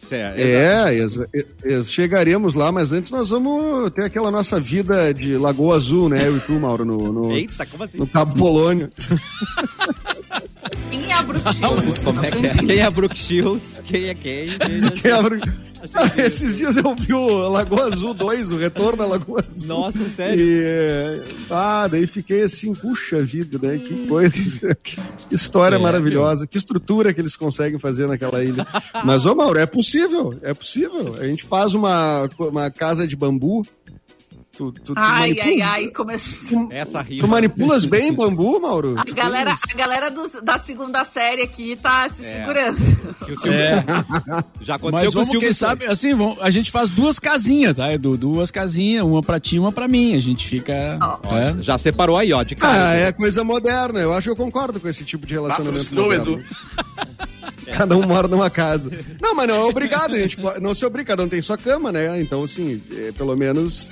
[0.00, 0.38] Certo.
[0.38, 6.08] É, e- chegaremos lá, mas antes nós vamos ter aquela nossa vida de Lagoa Azul,
[6.08, 6.26] né?
[6.28, 7.98] Eu e tu, Mauro, no, no, Eita, como assim?
[7.98, 8.90] no Cabo Polônio.
[10.90, 12.02] Quem é a Brooke Shields?
[12.04, 12.54] Como é que é?
[12.54, 13.82] Quem é Brooke Shields?
[13.84, 14.48] Quem é quem?
[15.02, 15.40] Que abre-
[16.16, 19.68] Esses dias eu vi o Lagoa Azul 2, o retorno da Lagoa Azul.
[19.68, 20.44] Nossa, sério?
[20.44, 23.78] E, é, ah, daí fiquei assim, puxa vida, né?
[23.78, 25.00] Que coisa, que
[25.30, 28.66] história É, maravilhosa, que estrutura que eles conseguem fazer naquela ilha.
[29.04, 31.16] Mas, ô Mauro, é possível, é possível.
[31.20, 33.66] A gente faz uma, uma casa de bambu.
[34.58, 36.68] Tu, tu, tu Ai, ai, manipulas- ai, começou.
[36.72, 37.20] Essa rima.
[37.22, 38.96] Tu manipulas bem bambu, Mauro?
[38.98, 42.38] A galera, a galera dos- da segunda série aqui tá se É.
[42.40, 42.76] segurando.
[43.24, 43.60] Que o Silvio...
[44.60, 47.92] Já aconteceu Mas com o quem sabe, assim, vamos- a gente faz duas casinhas, tá,
[47.92, 48.16] Edu?
[48.16, 50.16] Duas casinhas, uma pra ti, uma pra mim.
[50.16, 50.98] A gente fica.
[51.00, 51.62] Ó, é.
[51.62, 52.94] Já separou aí, ó, de Ah, cara.
[52.96, 54.00] é coisa moderna.
[54.00, 56.32] Eu acho que eu concordo com esse tipo de relacionamento frustrou, moderno.
[56.32, 56.44] Edu.
[57.76, 58.90] Cada um mora numa casa.
[59.22, 61.92] Não, mas não é obrigado, a gente não se obriga, cada um tem sua cama,
[61.92, 62.20] né?
[62.20, 63.90] Então, assim, é, pelo menos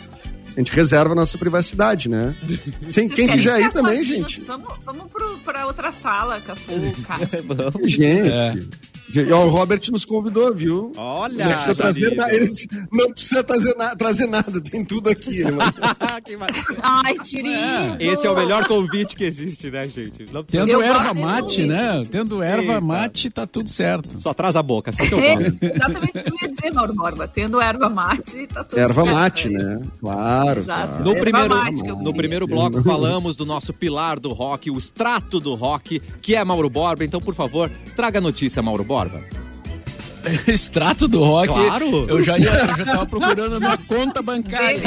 [0.57, 2.35] a gente reserva a nossa privacidade, né?
[2.89, 4.33] Sem, quem quiser ir também, sozinhos?
[4.33, 4.47] gente.
[4.47, 6.73] Vamos, vamos pro, pra outra sala, Capu,
[7.07, 7.89] Cássio.
[7.89, 8.31] Gente.
[8.33, 8.53] É.
[8.53, 10.93] Gente, ó, o Robert nos convidou, viu?
[10.97, 12.51] Olha, Não precisa trazer, na- ele
[12.93, 15.43] não precisa trazer, na- trazer nada, tem tudo aqui.
[16.25, 16.37] Que
[16.83, 17.97] Ai, querido.
[18.01, 20.27] Esse é o melhor convite que existe, né, gente?
[20.33, 22.05] Não precisa- Tendo erva mate, né?
[22.11, 22.81] Tendo erva Eita.
[22.81, 24.19] mate, tá tudo certo.
[24.21, 25.59] Só traz a boca, assim que eu É, gosto.
[25.63, 27.29] exatamente o que eu ia dizer, Mauro Borba.
[27.29, 29.15] Tendo erva mate, tá tudo Erva certo.
[29.15, 29.83] mate, né?
[30.01, 30.61] Claro.
[30.61, 30.89] Exato.
[30.89, 31.05] claro.
[31.05, 35.39] No Erva primeiro, mate no primeiro bloco falamos do nosso pilar do rock, o extrato
[35.39, 37.05] do rock, que é Mauro Borba.
[37.05, 39.06] Então, por favor, traga a notícia, Mauro Borba.
[40.49, 41.47] Extrato do rock.
[41.49, 42.07] Claro.
[42.09, 44.81] Eu já, ia, eu já tava procurando a minha conta bancária.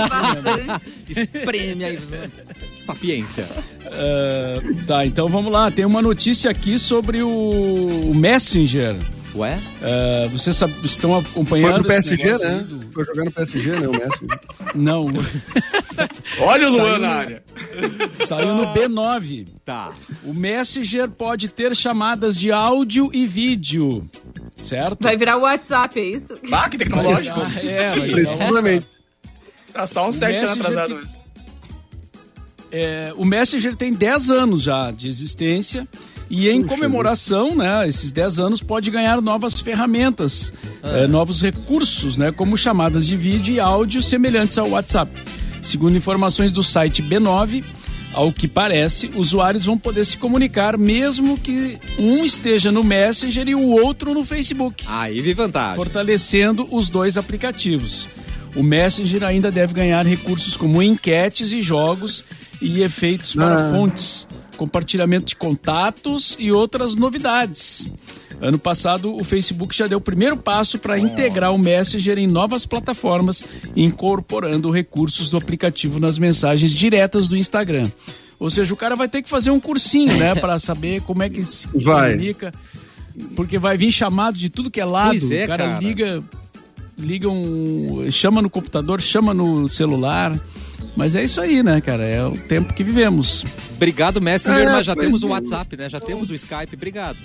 [1.07, 1.99] Espreme aí.
[2.77, 3.47] Sapiência.
[3.85, 5.71] Ah, tá, então vamos lá.
[5.71, 8.95] Tem uma notícia aqui sobre o, o Messenger.
[9.35, 9.57] Ué?
[9.81, 11.83] Ah, vocês sab- estão Foi acompanhando.
[11.83, 12.67] pro esse PSG, né?
[12.91, 13.87] Foi jogar no PSG, né?
[13.87, 14.27] O Messi.
[14.75, 15.05] Não,
[16.39, 17.43] Olha o Luan Saiu- na área.
[18.27, 19.47] saiu no B9.
[19.65, 19.91] Tá.
[20.23, 24.07] O Messenger pode ter chamadas de áudio e vídeo.
[24.61, 25.01] Certo?
[25.01, 26.33] Vai virar o WhatsApp, é isso?
[26.51, 27.39] Ah, que tecnológico.
[27.39, 28.85] Ah, é, vai virar um- Precisamente.
[29.73, 31.01] Tá só uns sete anos Messenger atrasado.
[31.07, 31.19] que-
[32.71, 35.87] É, o Messenger tem 10 anos já de existência
[36.29, 42.31] e em comemoração, né, esses 10 anos pode ganhar novas ferramentas, é, novos recursos, né,
[42.31, 45.11] como chamadas de vídeo e áudio semelhantes ao WhatsApp.
[45.61, 47.63] Segundo informações do site B9,
[48.13, 53.55] ao que parece, usuários vão poder se comunicar mesmo que um esteja no Messenger e
[53.55, 55.75] o outro no Facebook Aí vi vantagem.
[55.75, 58.07] fortalecendo os dois aplicativos.
[58.55, 62.25] O Messenger ainda deve ganhar recursos como enquetes e jogos
[62.61, 63.71] e efeitos para Ah.
[63.71, 67.87] fontes, compartilhamento de contatos e outras novidades.
[68.41, 72.65] Ano passado, o Facebook já deu o primeiro passo para integrar o Messenger em novas
[72.65, 73.43] plataformas,
[73.75, 77.89] incorporando recursos do aplicativo nas mensagens diretas do Instagram.
[78.39, 81.29] Ou seja, o cara vai ter que fazer um cursinho, né, para saber como é
[81.29, 82.11] que se Vai.
[82.13, 82.53] comunica,
[83.35, 85.19] porque vai vir chamado de tudo que é lado.
[85.19, 85.79] Pois é, o cara, cara.
[85.79, 86.23] liga,
[86.97, 90.33] liga um, chama no computador, chama no celular.
[90.95, 92.03] Mas é isso aí, né, cara?
[92.03, 93.45] É o tempo que vivemos.
[93.75, 95.31] Obrigado, Messenger, É, mas já temos o é.
[95.31, 95.89] WhatsApp, né?
[95.89, 96.73] Já temos o Skype.
[96.75, 97.17] Obrigado.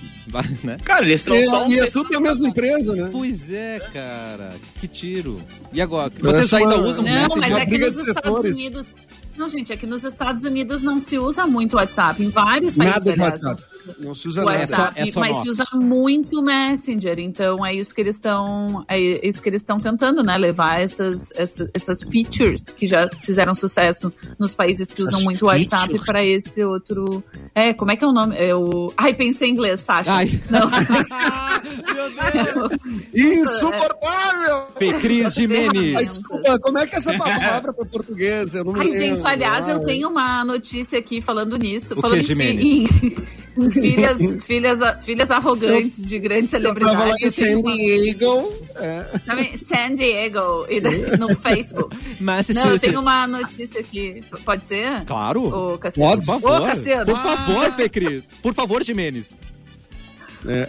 [0.63, 0.79] Né?
[0.85, 3.09] Cara, eles estão só um E, é tudo da mesma empresa, né?
[3.11, 4.55] Pois é, cara.
[4.81, 5.41] Que tiro.
[5.73, 6.11] E agora?
[6.21, 7.37] Vocês ainda usam Não, Messenger?
[7.37, 8.45] mas uma é que nos Estados.
[8.45, 8.95] Unidos.
[9.37, 12.23] Não, gente, é que nos Estados Unidos não se usa muito WhatsApp.
[12.23, 12.95] Em vários países.
[12.95, 13.75] Nada de aliás, WhatsApp.
[14.01, 14.59] Não se usa o nada.
[14.61, 15.43] WhatsApp, É só- é só mas nosso.
[15.43, 19.79] se usa muito Messenger, então é isso que eles estão, é isso que eles estão
[19.79, 25.13] tentando, né, levar essas, essas, essas features que já fizeram sucesso nos países que Essas
[25.13, 26.07] usam muito WhatsApp features.
[26.07, 27.23] para esse outro,
[27.55, 28.35] é, como é que é o nome?
[28.39, 30.13] É o, ai, pensei em inglês, Sasha.
[30.13, 30.41] Ai.
[30.49, 30.71] Não.
[31.95, 32.79] Meu Deus.
[33.15, 34.67] Insuportável!
[35.01, 35.97] Cris Jimenez.
[35.97, 38.55] Ai, desculpa, como é que é essa palavra para português?
[38.55, 38.99] Eu não me Ai, lembro.
[38.99, 42.87] gente, aliás, eu tenho uma notícia aqui falando nisso, O falando que, em, em,
[43.57, 47.39] em filhas, filhas, filhas arrogantes de grandes Eu tava lá celebridades.
[47.39, 48.53] em Eu tenho San Diego.
[48.77, 49.03] É.
[49.27, 50.81] Também, San Diego, e
[51.19, 51.97] no Facebook.
[52.21, 54.23] Não, eu tenho uma notícia aqui.
[54.45, 55.05] Pode ser?
[55.05, 55.73] Claro.
[55.73, 56.11] Ô, Cassiano.
[56.11, 56.27] Pode.
[56.27, 56.61] Por favor.
[56.61, 57.07] Ô, Cassiano.
[57.07, 58.25] Por favor, Fê Cris.
[58.43, 59.35] Por favor, Jimenez.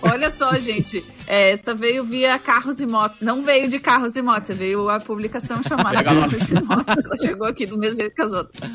[0.02, 1.04] Olha só, gente.
[1.28, 3.22] é, Essa veio via carros e motos.
[3.22, 4.56] Não veio de carros e motos.
[4.56, 6.04] Veio a publicação chamada.
[6.04, 7.06] Carros e Motos.
[7.06, 8.70] Ela chegou aqui do mesmo jeito que as outras.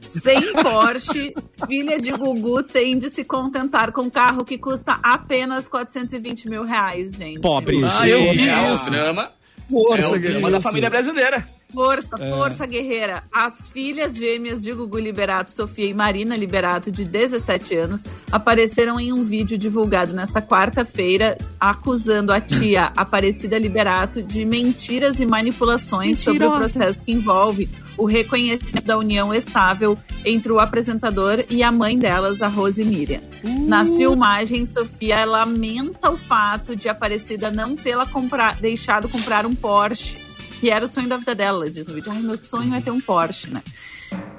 [0.00, 1.34] Sem Porsche,
[1.66, 6.62] filha de Gugu tem de se contentar com um carro que custa apenas 420 mil
[6.64, 7.40] reais, gente.
[7.40, 7.80] Pobre.
[7.84, 8.90] Ah, eu vi É o isso.
[8.90, 9.32] drama.
[9.68, 11.44] Força, É o drama da família brasileira.
[11.74, 13.22] Força, força, guerreira.
[13.32, 19.12] As filhas gêmeas de Gugu Liberato, Sofia e Marina Liberato, de 17 anos, apareceram em
[19.12, 26.44] um vídeo divulgado nesta quarta-feira, acusando a tia Aparecida Liberato de mentiras e manipulações sobre
[26.46, 26.58] o Mentirosa.
[26.78, 32.42] processo que envolve o reconhecimento da união estável entre o apresentador e a mãe delas,
[32.42, 33.20] a Rose Miriam.
[33.68, 40.23] Nas filmagens, Sofia lamenta o fato de Aparecida não tê-la compra- deixado comprar um Porsche
[40.64, 42.10] que era o sonho da vida dela, ela diz no vídeo.
[42.10, 43.62] Ai, meu sonho é ter um Porsche, né?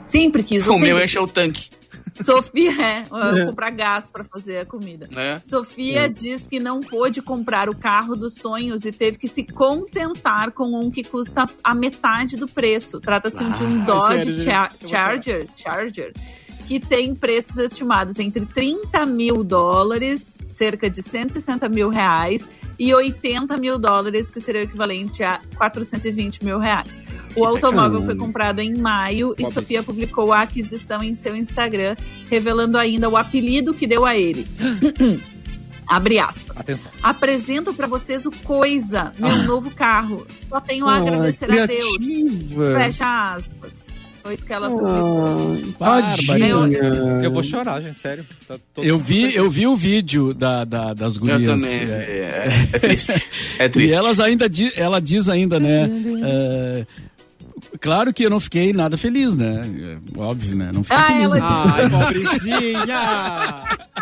[0.07, 0.65] Sempre quis.
[0.65, 1.69] O meu sempre encheu o tanque.
[2.19, 5.07] Sofia, é, uh, comprar gás pra fazer a comida.
[5.15, 5.37] É.
[5.37, 10.51] Sofia diz que não pôde comprar o carro dos sonhos e teve que se contentar
[10.51, 12.99] com um que custa a metade do preço.
[12.99, 14.43] Trata-se de um Dodge sério, gente?
[14.45, 16.13] Cha- Eu vou Charger, Charger,
[16.67, 23.55] que tem preços estimados entre 30 mil dólares, cerca de 160 mil reais, e 80
[23.57, 27.01] mil dólares, que seria o equivalente a 420 mil reais.
[27.35, 31.95] O automóvel foi comprado em maio e Sofia publicou a aquisição em seu Instagram,
[32.29, 34.47] revelando ainda o apelido que deu a ele.
[35.87, 36.57] Abre aspas.
[36.57, 36.91] Atenção.
[37.03, 40.25] Apresento pra vocês o Coisa, meu novo carro.
[40.49, 41.97] Só tenho a agradecer a Deus.
[42.73, 44.04] Fecha aspas.
[44.25, 45.55] Foi isso que ela publicou.
[45.81, 46.47] Ah, tadinha.
[47.23, 48.25] Eu vou chorar, gente, sério.
[48.47, 51.45] Tá todo- Eu vi, eu vi o vídeo da, da- das Eu gurias.
[51.61, 51.81] também.
[51.83, 51.85] É.
[51.93, 53.11] É, é triste.
[53.59, 53.93] É E triste.
[53.93, 55.87] elas ainda di- ela diz ainda, né?
[56.23, 56.85] é,
[57.79, 59.61] claro que eu não fiquei nada feliz, né?
[59.63, 60.71] É, Óbvio, né?
[60.73, 61.21] Não fiquei Ah, feliz.
[61.21, 61.41] ela né?
[61.43, 62.87] Ai, pobrezinha!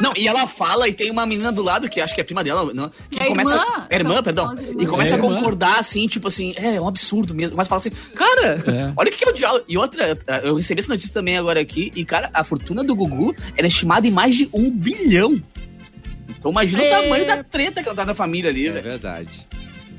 [0.00, 2.42] Não, e ela fala e tem uma menina do lado que acho que é prima
[2.42, 3.50] dela, não, que É começa.
[3.50, 3.86] irmã.
[3.90, 4.56] É irmã, São- perdão.
[4.56, 4.80] são.
[4.80, 5.34] E começa É a irmã.
[5.36, 7.56] concordar assim, tipo assim, é, é um absurdo mesmo.
[7.56, 8.92] Mas fala assim, cara, É.
[8.96, 9.64] olha o que é o diálogo.
[9.68, 13.34] E outra, eu recebi essa notícia também agora aqui, e cara, a fortuna do Gugu
[13.56, 15.40] era estimada em mais de um bilhão.
[16.28, 16.98] Então imagina É.
[16.98, 18.82] o tamanho da treta que ela tá na família ali, É velho.
[18.84, 19.46] verdade.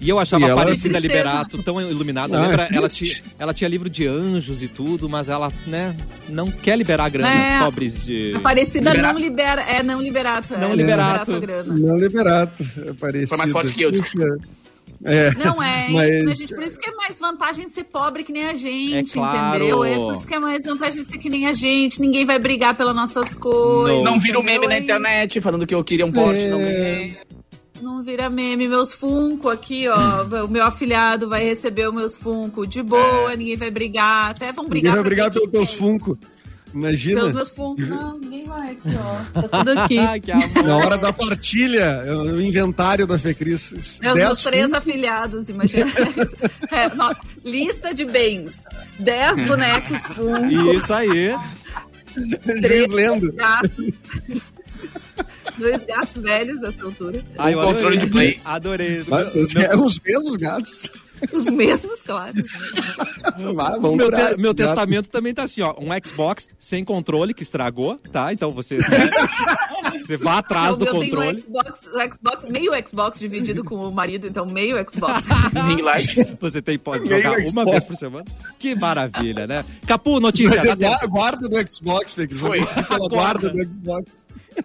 [0.01, 0.99] E eu achava E ela- a Aparecida.
[0.99, 2.37] Liberato tão iluminada.
[2.37, 2.67] Ah, Lembra?
[2.73, 3.21] Ela triste.
[3.21, 5.95] tinha, ela tinha livro de anjos e tudo, mas ela, né,
[6.27, 7.29] não quer liberar a grana.
[7.29, 7.59] É.
[7.59, 8.33] Pobres de.
[8.35, 9.13] Aparecida Liberato.
[9.13, 9.61] não libera.
[9.61, 10.53] É, não liberato.
[10.57, 11.31] Não é, liberato.
[11.77, 12.63] Não liberato.
[12.87, 13.27] É parecido.
[13.29, 14.25] Foi mais forte que eu, desculpa.
[14.25, 14.61] Puxa.
[15.03, 15.31] É.
[15.35, 16.53] Não é, Mas- isso, né, gente?
[16.55, 19.55] Por isso que é mais vantagem ser pobre que nem a gente, É claro.
[19.57, 19.83] entendeu?
[19.83, 22.01] É por isso que é mais vantagem ser que nem a gente.
[22.01, 24.03] Ninguém vai brigar pelas nossas coisas.
[24.03, 27.17] Não vira o meme na Aí internet falando que eu queria um Porsche, não ganhei.
[27.81, 28.67] Não vira meme.
[28.67, 30.23] Meus Funko aqui, ó.
[30.45, 34.31] o meu afilhado vai receber os meus Funko de boa, ninguém vai brigar.
[34.31, 34.93] Até vão Ninguém brigar.
[34.93, 35.73] vai pra brigar pelos teus.
[35.73, 36.17] Funko.
[36.73, 37.19] Imagina.
[37.19, 37.81] Pelos meus Funko.
[37.81, 38.89] Não, ninguém vai aqui,
[39.35, 39.41] ó.
[39.41, 39.97] Tá tudo aqui.
[40.63, 42.01] Na hora da partilha,
[42.33, 43.73] o inventário da Fecris.
[43.73, 45.91] É os dez meus três Funko, afilhados, imagina.
[46.71, 46.89] É,
[47.43, 48.63] lista de bens.
[48.97, 50.73] Dez bonecos Funko.
[50.73, 51.35] Isso aí.
[52.61, 53.33] Juiz lendo.
[55.57, 57.21] Dois gatos velhos dessa altura.
[57.37, 57.99] Ai, eu Um controle adorei.
[57.99, 58.41] de play.
[58.45, 59.03] Adorei.
[59.07, 60.89] Mas, Meu- é os mesmos gatos.
[61.31, 62.33] Os mesmos, claro.
[63.53, 65.75] Vai, vamos meu, te- meu testamento também tá assim, ó.
[65.79, 68.33] Um Xbox sem controle que estragou, tá?
[68.33, 68.79] Então você.
[70.03, 71.37] você vá atrás do meu tem um controle.
[71.39, 75.25] Xbox, o Xbox, meio Xbox dividido com o marido, então meio Xbox.
[75.27, 76.35] Ring.
[76.39, 77.69] Você tem, pode Meio jogar uma Xbox.
[77.71, 78.25] vez por semana.
[78.57, 79.63] Que maravilha, né?
[79.85, 80.49] Capu, notícia.
[80.49, 81.11] Vai ter dá tempo.
[81.11, 82.15] gua- guarda do Xbox.
[82.31, 82.65] Vou Foi.
[82.65, 84.11] pela guarda do Xbox.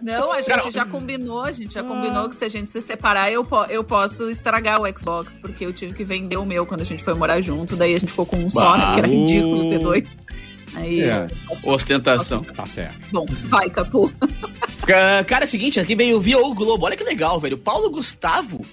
[0.01, 2.81] Não, a gente Cara, já combinou, a gente já combinou que se a gente se
[2.81, 6.65] separar, eu, po- eu posso estragar o Xbox, porque eu tive que vender o meu
[6.65, 8.85] quando a gente foi morar junto, daí a gente ficou com um só, né?
[8.85, 10.17] Porque era ridículo ter dois.
[10.75, 11.27] Aí, É.
[11.47, 12.43] posso- Ostentação.
[12.43, 12.99] Tá certo.
[13.11, 14.11] Bom, vai, Capu.
[14.85, 16.85] Ca- Cara, é o seguinte, aqui veio via o Globo.
[16.85, 17.57] Olha que legal, velho.
[17.57, 18.63] Paulo Gustavo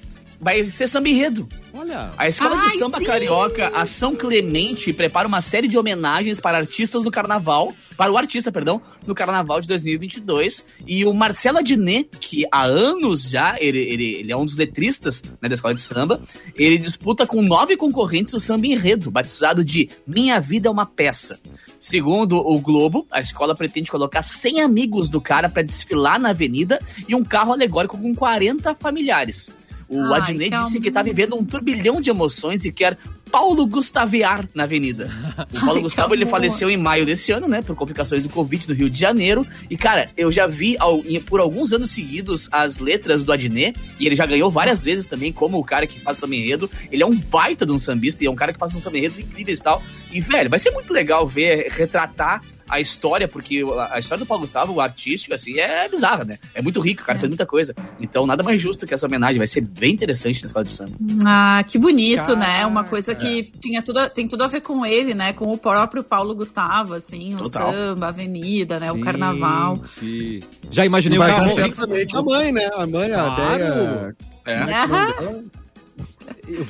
[0.44, 1.48] vai ser samba enredo.
[1.72, 2.12] Olha.
[2.18, 3.04] A escola Ai, de samba sim!
[3.04, 8.18] carioca, a São Clemente, prepara uma série de homenagens para artistas do carnaval, para o
[8.18, 10.62] artista, perdão, no carnaval de 2022.
[10.86, 15.22] E o Marcelo Adnet, que há anos já, ele, ele, ele é um dos letristas
[15.40, 16.20] né, da escola de samba,
[16.54, 21.40] ele disputa com nove concorrentes o samba enredo, batizado de Minha Vida é uma Peça.
[21.80, 26.78] Segundo o Globo, a escola pretende colocar 100 amigos do cara para desfilar na avenida
[27.08, 29.50] e um carro alegórico com 40 familiares.
[29.96, 32.96] O Ai, Adnet que disse que tá vivendo um turbilhão de emoções e quer
[33.30, 35.10] Paulo Gustavear na avenida.
[35.52, 38.68] O Paulo Ai, Gustavo ele faleceu em maio desse ano, né, por complicações do Covid
[38.68, 39.46] no Rio de Janeiro.
[39.68, 44.06] E cara, eu já vi ao- por alguns anos seguidos as letras do Adnet e
[44.06, 46.70] ele já ganhou várias vezes também como o cara que faz samba enredo.
[46.92, 48.98] Ele é um baita de um sambista e é um cara que faz um samba
[48.98, 49.82] enredo incríveis e tal.
[50.12, 54.40] E velho, vai ser muito legal ver retratar a história, porque a história do Paulo
[54.42, 56.38] Gustavo, o artístico, assim, é bizarra, né?
[56.54, 57.74] É muito rico, o cara fez muita coisa.
[58.00, 59.38] Então, nada mais justo que essa homenagem.
[59.38, 60.92] Vai ser bem interessante na escola de samba.
[61.26, 62.66] Ah, que bonito, Cara, né?
[62.66, 65.32] Uma coisa que tinha tudo, a- tem tudo a ver com ele, né?
[65.32, 67.68] Com o próprio Paulo Gustavo, assim, Total.
[67.68, 68.90] o samba, a avenida, né?
[68.92, 69.78] Sim, o carnaval.
[69.98, 70.40] sim.
[70.70, 71.50] Já imaginei o Vai carro.
[71.54, 72.68] certamente a mãe, né?
[72.74, 73.58] A mãe, a Claro.
[73.58, 74.16] Deia.
[74.46, 74.62] É.
[74.62, 75.44] Aham.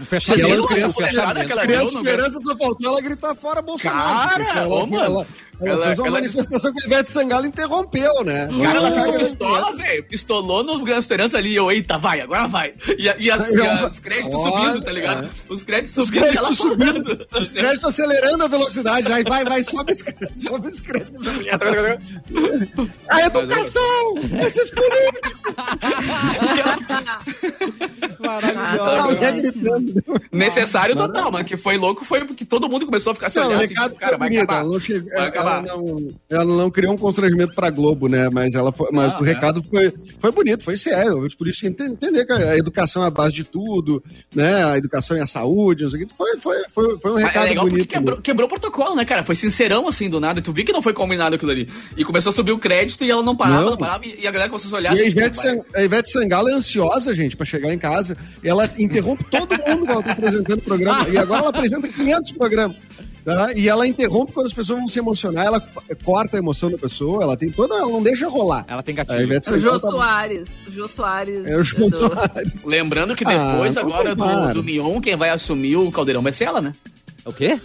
[0.08, 4.28] Fechar ela criança- Criança deu no Esperança só faltou ela gritar fora Bolsonaro.
[4.30, 5.26] Cara, ela, ô, ela,
[5.60, 8.48] ela Ela- fez uma ela- manifestação que a Ivete Sangalo interrompeu, né?
[8.62, 10.04] Cara, ela ficou pistola, velho.
[10.04, 11.54] Pistolou no Grande Esperança ali.
[11.54, 12.74] Eu, eita, vai, agora vai.
[12.98, 15.24] E, e as, as créditos Olha, subindo, tá ligado?
[15.26, 15.30] é.
[15.52, 17.26] Os créditos Os subindo ela créditos subindo, falando.
[17.40, 19.12] os créditos acelerando a velocidade.
[19.12, 21.22] Aí vai, vai, sobe os créditos, sobe os créditos.
[23.08, 24.14] a educação!
[24.46, 25.44] Esses políticos!
[28.20, 29.34] Maravilhoso.
[29.34, 29.94] Gritando.
[30.32, 31.44] Necessário total, mano.
[31.44, 34.16] Que foi louco, foi porque todo mundo começou a ficar se o olhando assim, cara,
[34.16, 34.46] vai bonito.
[35.52, 35.68] Acabar.
[35.68, 38.28] Ela não, ela, não, criou um constrangimento pra Globo, né?
[38.32, 39.28] Mas, ela foi, mas Ah, o é.
[39.28, 41.18] recado foi, foi bonito, foi sério.
[41.20, 44.02] Os políticos têm que entender que a educação é a base de tudo,
[44.34, 44.64] né?
[44.64, 46.14] A educação e a saúde, não sei o que.
[46.14, 47.90] Foi, foi, foi, foi um Mas recado é legal porque bonito.
[47.90, 49.24] quebrou, quebrou o protocolo, né, cara?
[49.24, 50.40] Foi sincerão assim do nada.
[50.42, 51.68] Tu viu que não foi combinado aquilo ali.
[51.96, 53.70] E começou a subir o crédito e ela não parava, Não.
[53.70, 54.04] não, parava.
[54.06, 56.52] E a galera começou a olhar E a assim, Ivete, Sang- a Ivete Sangalo é
[56.54, 58.16] ansiosa, gente, pra chegar em casa.
[58.42, 61.08] Ela interrompe todo mundo quando ela tá apresentando o programa.
[61.08, 62.76] E agora ela apresenta 500 programas.
[63.24, 63.52] Tá?
[63.54, 65.46] E ela interrompe quando as pessoas vão se emocionar.
[65.46, 65.60] Ela
[66.04, 67.22] corta a emoção da pessoa.
[67.22, 67.74] Ela tem toda.
[67.74, 68.64] Ela não deixa rolar.
[68.68, 69.20] Ela tem gatilho.
[69.22, 70.48] Ivete O Jô tá- Soares.
[70.66, 71.46] O Jô Soares.
[71.46, 72.64] É o João do- Soares.
[72.64, 76.32] Lembrando que Ah, depois então agora do, do Mion, quem vai assumir o caldeirão vai
[76.32, 76.72] ser ela, né?
[77.24, 77.58] O quê?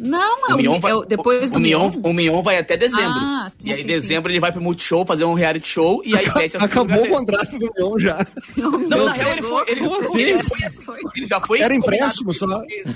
[0.00, 2.00] Não, é O o, Mion vai, é o- depois o, do o Mion, Mion.
[2.02, 3.10] o Mion vai até dezembro.
[3.12, 6.14] Ah, sim, e aí, sim, dezembro, ele vai pro Multishow fazer um reality show e
[6.16, 7.14] a Ivete assume Acabou o dele.
[7.14, 8.26] contrato do Mion já.
[8.56, 9.64] Não, na real, ele foi.
[9.68, 10.82] Ele, ele assim?
[10.82, 11.60] foi- ele já foi.
[11.60, 12.46] Era empréstimo só.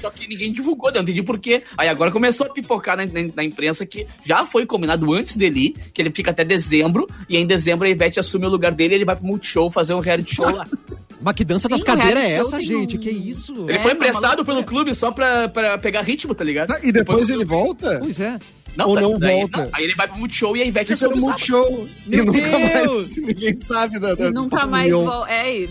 [0.01, 0.97] Só que, ninguém divulgou, né?
[0.97, 1.63] não entendi por quê.
[1.77, 5.61] Aí agora começou a pipocar na, na- na imprensa que já foi combinado antes dele
[5.67, 8.73] ir, que ele fica até dezembro, e aí em dezembro a Ivete assume o lugar
[8.73, 10.67] dele e ele vai pro Multishow fazer um reality show lá.
[11.21, 12.97] Mas que dança das Sim, cadeiras é essa, gente?
[12.97, 13.53] um- Que isso?
[13.69, 14.45] Ele É, foi emprestado loucura.
[14.45, 16.69] pelo clube só pra, pra pegar ritmo, tá ligado?
[16.69, 17.99] Tá, E depois ele volta?
[18.01, 18.39] Pois é.
[18.85, 19.69] Ou da- não daí- volta?
[19.73, 21.63] aí ele vai pro Multishow e a Ivete Fica no assume o sábado.
[21.71, 21.89] Multishow.
[22.09, 22.95] E Meu nunca Deus!
[22.97, 23.17] mais.
[23.23, 24.15] Ninguém sabe da.
[24.17, 25.27] da E nunca mais voltou.
[25.29, 25.69] É, e,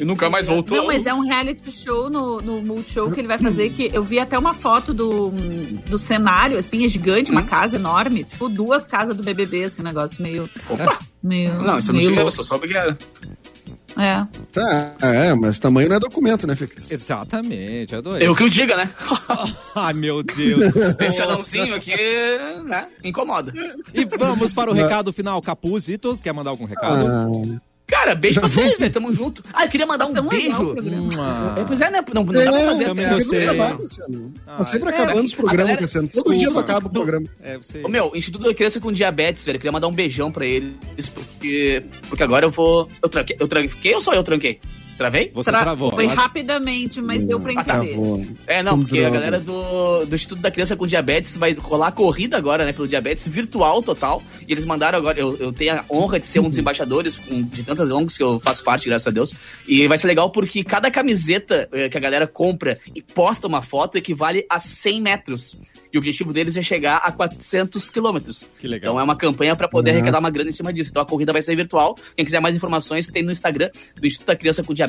[0.00, 0.78] E nunca mais voltou.
[0.78, 3.68] Não, mas é um reality show no, no Multishow que ele vai fazer.
[3.68, 5.30] que Eu vi até uma foto do,
[5.86, 7.34] do cenário, assim, é gigante, Hum?
[7.34, 8.24] uma casa enorme.
[8.24, 10.48] Tipo, duas casas do BBB, assim, um negócio meio.
[10.70, 10.98] Opa!
[11.22, 12.30] meio Não, isso eu não meio eu louco.
[12.32, 12.96] só soube que era.
[13.96, 14.26] É.
[14.52, 16.90] Tá, é, mas tamanho não é documento, né, Fê Cris?
[16.90, 18.26] Exatamente, adorei.
[18.28, 18.90] Eu que o diga, né?
[19.74, 20.60] Ai, meu Deus.
[21.00, 21.94] Esse anãozinho aqui,
[22.64, 22.88] né?
[23.02, 23.52] Incomoda.
[23.94, 25.40] e vamos para o recado final.
[25.40, 27.06] Capuzitos, quer mandar algum recado?
[27.06, 28.92] Ah, Cara, beijo pra vocês, velho.
[28.92, 29.44] Tamo junto.
[29.54, 30.74] Ah, eu queria mandar um Tão legal o beijo.
[30.74, 31.54] programa.
[31.60, 32.04] É, pois é, né?
[32.12, 32.84] Não, não dá pra fazer.
[32.84, 33.44] também gostei.
[33.46, 34.34] Não acabar, Cassiano.
[34.44, 36.08] Tá sempre é, acabando os a programas, galera- Cassiano.
[36.08, 37.26] Todo dia tu acaba o programa.
[37.42, 37.82] É, você.
[37.84, 39.56] Ô, meu, Instituto da Criança com Diabetes, velho.
[39.56, 42.88] eu Queria mandar um beijão pra eles, porque, porque agora eu vou.
[43.00, 44.60] Eu tranquei, eu tranquei ou só eu tranquei?
[44.96, 45.30] Travei?
[45.34, 45.90] Você Tra- travou.
[45.90, 47.76] Foi Mas- rapidamente, mas deu pra Ah, tá.
[47.78, 47.92] entender.
[47.94, 48.26] Travou.
[48.46, 49.14] É, não, porque a Droga.
[49.18, 53.28] galera do, do Instituto da Criança com Diabetes vai rolar corrida agora, né, pelo diabetes
[53.28, 54.22] virtual total.
[54.48, 57.42] E eles mandaram agora, eu, eu tenho a honra de ser um dos embaixadores um,
[57.42, 59.34] de tantas ONGs que eu faço parte, graças a Deus.
[59.68, 63.60] E vai ser legal porque cada camiseta eh, que a galera compra e posta uma
[63.62, 65.56] foto equivale a 100 metros.
[65.92, 68.44] E o objetivo deles é chegar a 400 quilômetros.
[68.60, 68.90] Que legal.
[68.92, 69.96] Então é uma campanha para poder Uhum.
[69.98, 70.90] arrecadar uma grana em cima disso.
[70.90, 71.94] Então a corrida vai ser virtual.
[72.16, 74.85] Quem quiser mais informações, tem no Instagram do Instituto da Criança com Diabetes.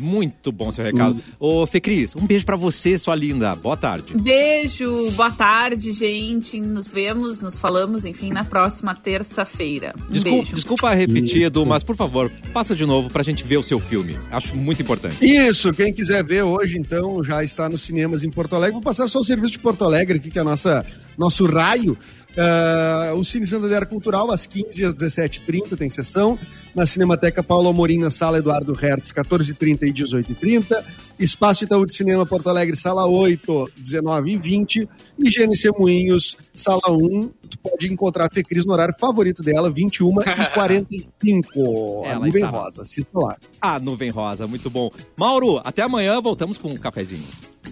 [0.00, 1.20] Muito bom seu recado.
[1.38, 3.54] Ô, Fê Cris, um beijo pra você, sua linda.
[3.56, 4.14] Boa tarde.
[4.16, 6.60] Beijo, boa tarde, gente.
[6.60, 9.94] Nos vemos, nos falamos, enfim, na próxima terça-feira.
[10.08, 10.54] Um Desculpa, beijo.
[10.54, 14.16] desculpa repetido, mas por favor, passa de novo pra gente ver o seu filme.
[14.30, 15.16] Acho muito importante.
[15.24, 18.74] Isso, quem quiser ver hoje, então, já está nos cinemas em Porto Alegre.
[18.74, 21.96] Vou passar só o serviço de Porto Alegre aqui, que é a nossa, nosso raio.
[22.36, 26.38] Ah, o Cine Santander Cultural, às 15 e às 17h30 tem sessão.
[26.78, 31.07] Na Cinemateca Paulo Amorim, na Sala Eduardo Hertz, 14h30 e 18h30.
[31.18, 34.88] Espaço Itaú de Cinema Porto Alegre, Sala 8, 19h20.
[35.18, 37.28] E GNC Moinhos, Sala 1.
[37.50, 41.44] Tu pode encontrar a Fê Cris no horário favorito dela, 21h45.
[42.04, 42.48] Ela a Nuvem está.
[42.50, 43.36] Rosa, assista lá.
[43.60, 44.90] Ah, nuvem rosa, muito bom.
[45.16, 47.24] Mauro, até amanhã, voltamos com um cafezinho.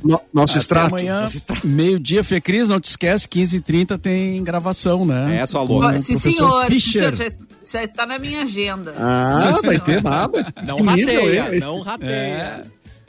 [0.04, 0.86] No- nosso Até extrato.
[0.88, 1.28] amanhã,
[1.64, 5.38] meio-dia, Fê Cris, não te esquece, 15h30 tem gravação, né?
[5.40, 5.94] É, sua louca.
[5.94, 7.14] o Sim, professor senhor, sim, Fischer.
[7.16, 7.36] senhor, já,
[7.72, 8.94] já está na minha agenda.
[8.98, 9.80] Ah, vai senhor.
[9.84, 10.38] ter baba.
[10.66, 12.66] Não nível, rateia, não rateia.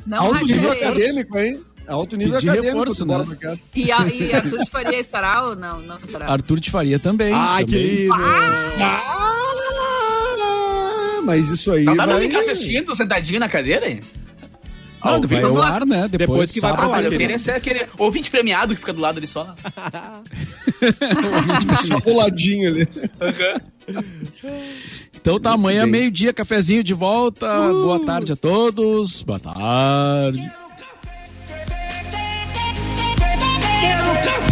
[0.07, 1.59] Não Alto nível acadêmico, hein?
[1.87, 2.79] Alto nível Pedir acadêmico.
[2.79, 3.25] reforço, né?
[3.75, 5.79] E, a, e Arthur de Faria estará ou não?
[5.81, 6.27] Não estará.
[6.31, 7.31] Arthur de Faria também.
[7.33, 8.13] Ai, que lindo.
[8.79, 9.13] Ah,
[11.23, 12.27] mas isso aí Não dá pra vai...
[12.27, 13.99] ficar assistindo sentadinho na cadeira, hein?
[15.03, 16.07] Não, vai ao ar, né?
[16.07, 16.95] Depois, Depois que vai pro ar.
[16.95, 17.19] Ah, eu querido.
[17.21, 19.55] queria ser aquele ouvinte premiado que fica do lado ali só.
[21.87, 22.87] Só do ladinho ali.
[25.27, 27.69] Então tá, amanhã, meio-dia, cafezinho de volta.
[27.69, 27.83] Uh!
[27.83, 29.23] Boa tarde a todos.
[29.23, 30.39] Boa tarde.
[31.49, 31.65] Quero
[32.55, 34.46] café, quero café.